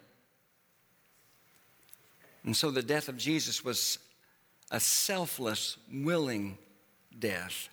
And 2.45 2.57
so 2.57 2.71
the 2.71 2.83
death 2.83 3.09
of 3.09 3.17
Jesus 3.17 3.65
was 3.65 3.99
a 4.71 4.81
selfless, 4.81 5.77
willing 5.93 6.59
death. 7.19 7.69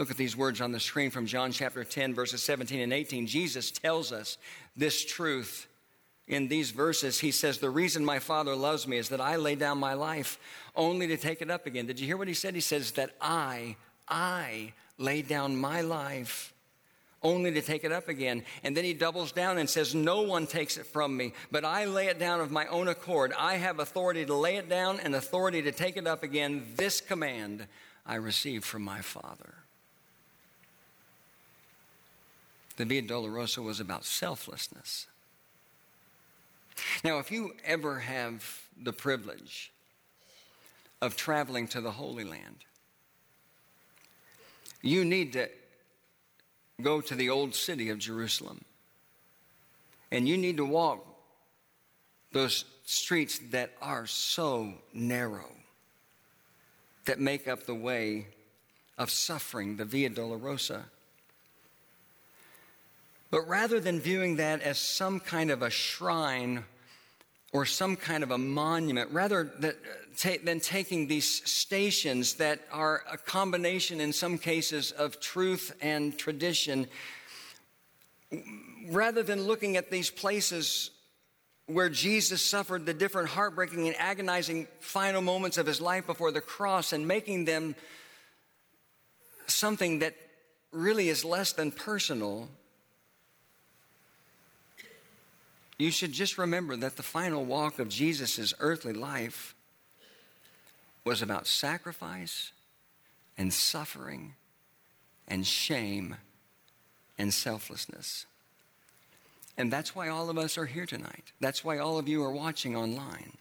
Look 0.00 0.10
at 0.10 0.16
these 0.16 0.34
words 0.34 0.62
on 0.62 0.72
the 0.72 0.80
screen 0.80 1.10
from 1.10 1.26
John 1.26 1.52
chapter 1.52 1.84
10, 1.84 2.14
verses 2.14 2.42
17 2.42 2.80
and 2.80 2.90
18. 2.90 3.26
Jesus 3.26 3.70
tells 3.70 4.12
us 4.12 4.38
this 4.74 5.04
truth 5.04 5.68
in 6.26 6.48
these 6.48 6.70
verses. 6.70 7.20
He 7.20 7.30
says, 7.30 7.58
The 7.58 7.68
reason 7.68 8.02
my 8.02 8.18
Father 8.18 8.56
loves 8.56 8.88
me 8.88 8.96
is 8.96 9.10
that 9.10 9.20
I 9.20 9.36
lay 9.36 9.56
down 9.56 9.76
my 9.76 9.92
life 9.92 10.38
only 10.74 11.06
to 11.08 11.18
take 11.18 11.42
it 11.42 11.50
up 11.50 11.66
again. 11.66 11.84
Did 11.84 12.00
you 12.00 12.06
hear 12.06 12.16
what 12.16 12.28
he 12.28 12.32
said? 12.32 12.54
He 12.54 12.62
says, 12.62 12.92
That 12.92 13.10
I, 13.20 13.76
I 14.08 14.72
lay 14.96 15.20
down 15.20 15.58
my 15.58 15.82
life 15.82 16.54
only 17.22 17.52
to 17.52 17.60
take 17.60 17.84
it 17.84 17.92
up 17.92 18.08
again. 18.08 18.42
And 18.64 18.74
then 18.74 18.84
he 18.84 18.94
doubles 18.94 19.32
down 19.32 19.58
and 19.58 19.68
says, 19.68 19.94
No 19.94 20.22
one 20.22 20.46
takes 20.46 20.78
it 20.78 20.86
from 20.86 21.14
me, 21.14 21.34
but 21.50 21.66
I 21.66 21.84
lay 21.84 22.06
it 22.06 22.18
down 22.18 22.40
of 22.40 22.50
my 22.50 22.64
own 22.68 22.88
accord. 22.88 23.34
I 23.38 23.56
have 23.58 23.80
authority 23.80 24.24
to 24.24 24.34
lay 24.34 24.56
it 24.56 24.70
down 24.70 24.98
and 24.98 25.14
authority 25.14 25.60
to 25.60 25.72
take 25.72 25.98
it 25.98 26.06
up 26.06 26.22
again. 26.22 26.72
This 26.76 27.02
command 27.02 27.66
I 28.06 28.14
received 28.14 28.64
from 28.64 28.80
my 28.80 29.02
Father. 29.02 29.59
The 32.80 32.86
Via 32.86 33.02
Dolorosa 33.02 33.62
was 33.62 33.78
about 33.78 34.06
selflessness. 34.06 35.06
Now, 37.04 37.18
if 37.18 37.30
you 37.30 37.54
ever 37.62 37.98
have 37.98 38.62
the 38.82 38.94
privilege 38.94 39.70
of 41.02 41.14
traveling 41.14 41.68
to 41.68 41.82
the 41.82 41.90
Holy 41.90 42.24
Land, 42.24 42.64
you 44.80 45.04
need 45.04 45.34
to 45.34 45.50
go 46.80 47.02
to 47.02 47.14
the 47.14 47.28
old 47.28 47.54
city 47.54 47.90
of 47.90 47.98
Jerusalem. 47.98 48.64
And 50.10 50.26
you 50.26 50.38
need 50.38 50.56
to 50.56 50.64
walk 50.64 51.04
those 52.32 52.64
streets 52.86 53.40
that 53.50 53.72
are 53.82 54.06
so 54.06 54.72
narrow, 54.94 55.52
that 57.04 57.20
make 57.20 57.46
up 57.46 57.66
the 57.66 57.74
way 57.74 58.28
of 58.96 59.10
suffering, 59.10 59.76
the 59.76 59.84
Via 59.84 60.08
Dolorosa. 60.08 60.84
But 63.30 63.48
rather 63.48 63.78
than 63.78 64.00
viewing 64.00 64.36
that 64.36 64.60
as 64.62 64.78
some 64.78 65.20
kind 65.20 65.50
of 65.50 65.62
a 65.62 65.70
shrine 65.70 66.64
or 67.52 67.64
some 67.64 67.96
kind 67.96 68.22
of 68.22 68.30
a 68.30 68.38
monument, 68.38 69.10
rather 69.12 69.52
uh, 69.62 69.70
than 70.44 70.60
taking 70.60 71.06
these 71.06 71.48
stations 71.48 72.34
that 72.34 72.60
are 72.72 73.02
a 73.10 73.16
combination 73.16 74.00
in 74.00 74.12
some 74.12 74.38
cases 74.38 74.92
of 74.92 75.20
truth 75.20 75.72
and 75.80 76.16
tradition, 76.16 76.86
rather 78.88 79.22
than 79.22 79.42
looking 79.42 79.76
at 79.76 79.90
these 79.90 80.10
places 80.10 80.90
where 81.66 81.88
Jesus 81.88 82.42
suffered 82.42 82.84
the 82.84 82.94
different 82.94 83.28
heartbreaking 83.28 83.86
and 83.86 83.96
agonizing 83.96 84.66
final 84.80 85.22
moments 85.22 85.56
of 85.56 85.66
his 85.66 85.80
life 85.80 86.06
before 86.06 86.32
the 86.32 86.40
cross 86.40 86.92
and 86.92 87.06
making 87.06 87.44
them 87.44 87.74
something 89.46 90.00
that 90.00 90.14
really 90.72 91.08
is 91.08 91.24
less 91.24 91.52
than 91.52 91.70
personal, 91.70 92.48
you 95.80 95.90
should 95.90 96.12
just 96.12 96.38
remember 96.38 96.76
that 96.76 96.96
the 96.96 97.02
final 97.02 97.44
walk 97.44 97.78
of 97.78 97.88
Jesus' 97.88 98.52
earthly 98.60 98.92
life 98.92 99.54
was 101.04 101.22
about 101.22 101.46
sacrifice 101.46 102.52
and 103.38 103.52
suffering 103.52 104.34
and 105.26 105.46
shame 105.46 106.16
and 107.18 107.32
selflessness. 107.32 108.26
And 109.56 109.72
that's 109.72 109.94
why 109.94 110.08
all 110.08 110.30
of 110.30 110.38
us 110.38 110.58
are 110.58 110.66
here 110.66 110.86
tonight. 110.86 111.32
That's 111.40 111.64
why 111.64 111.78
all 111.78 111.98
of 111.98 112.08
you 112.08 112.22
are 112.24 112.32
watching 112.32 112.76
online. 112.76 113.32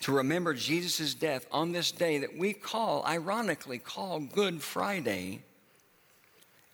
To 0.00 0.12
remember 0.12 0.52
Jesus' 0.52 1.14
death 1.14 1.46
on 1.50 1.72
this 1.72 1.90
day 1.90 2.18
that 2.18 2.36
we 2.36 2.52
call, 2.52 3.04
ironically, 3.06 3.78
call 3.78 4.20
Good 4.20 4.62
Friday, 4.62 5.40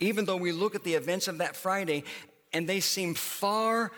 even 0.00 0.24
though 0.24 0.36
we 0.36 0.50
look 0.50 0.74
at 0.74 0.82
the 0.82 0.94
events 0.94 1.28
of 1.28 1.38
that 1.38 1.54
Friday 1.54 2.04
and 2.52 2.68
they 2.68 2.80
seem 2.80 3.14
far 3.14 3.92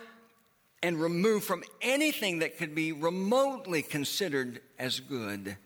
and 0.81 1.01
removed 1.01 1.45
from 1.45 1.63
anything 1.81 2.39
that 2.39 2.57
could 2.57 2.75
be 2.75 2.91
remotely 2.91 3.81
considered 3.81 4.61
as 4.77 4.99
good. 4.99 5.57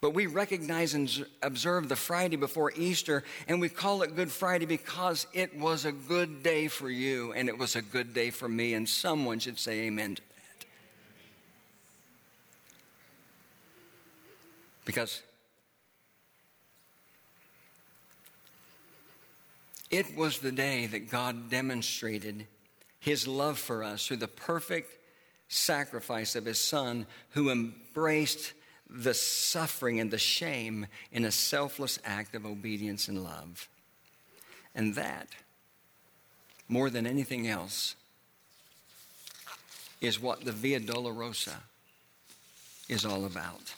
But 0.00 0.14
we 0.14 0.26
recognize 0.26 0.94
and 0.94 1.26
observe 1.42 1.88
the 1.88 1.96
Friday 1.96 2.36
before 2.36 2.72
Easter, 2.74 3.22
and 3.46 3.60
we 3.60 3.68
call 3.68 4.02
it 4.02 4.16
Good 4.16 4.32
Friday 4.32 4.66
because 4.66 5.26
it 5.32 5.56
was 5.56 5.84
a 5.84 5.92
good 5.92 6.42
day 6.42 6.66
for 6.66 6.90
you, 6.90 7.32
and 7.32 7.48
it 7.48 7.56
was 7.56 7.76
a 7.76 7.82
good 7.82 8.12
day 8.12 8.30
for 8.30 8.48
me, 8.48 8.74
and 8.74 8.88
someone 8.88 9.38
should 9.38 9.60
say 9.60 9.82
amen 9.82 10.16
to 10.16 10.22
that. 10.22 10.66
Because 14.84 15.22
It 19.92 20.16
was 20.16 20.38
the 20.38 20.50
day 20.50 20.86
that 20.86 21.10
God 21.10 21.50
demonstrated 21.50 22.46
his 22.98 23.28
love 23.28 23.58
for 23.58 23.84
us 23.84 24.06
through 24.06 24.16
the 24.16 24.26
perfect 24.26 24.98
sacrifice 25.48 26.34
of 26.34 26.46
his 26.46 26.58
son 26.58 27.06
who 27.32 27.50
embraced 27.50 28.54
the 28.88 29.12
suffering 29.12 30.00
and 30.00 30.10
the 30.10 30.16
shame 30.16 30.86
in 31.12 31.26
a 31.26 31.30
selfless 31.30 31.98
act 32.06 32.34
of 32.34 32.46
obedience 32.46 33.06
and 33.06 33.22
love. 33.22 33.68
And 34.74 34.94
that, 34.94 35.28
more 36.68 36.88
than 36.88 37.06
anything 37.06 37.46
else, 37.46 37.94
is 40.00 40.18
what 40.18 40.42
the 40.42 40.52
Via 40.52 40.80
Dolorosa 40.80 41.56
is 42.88 43.04
all 43.04 43.26
about. 43.26 43.74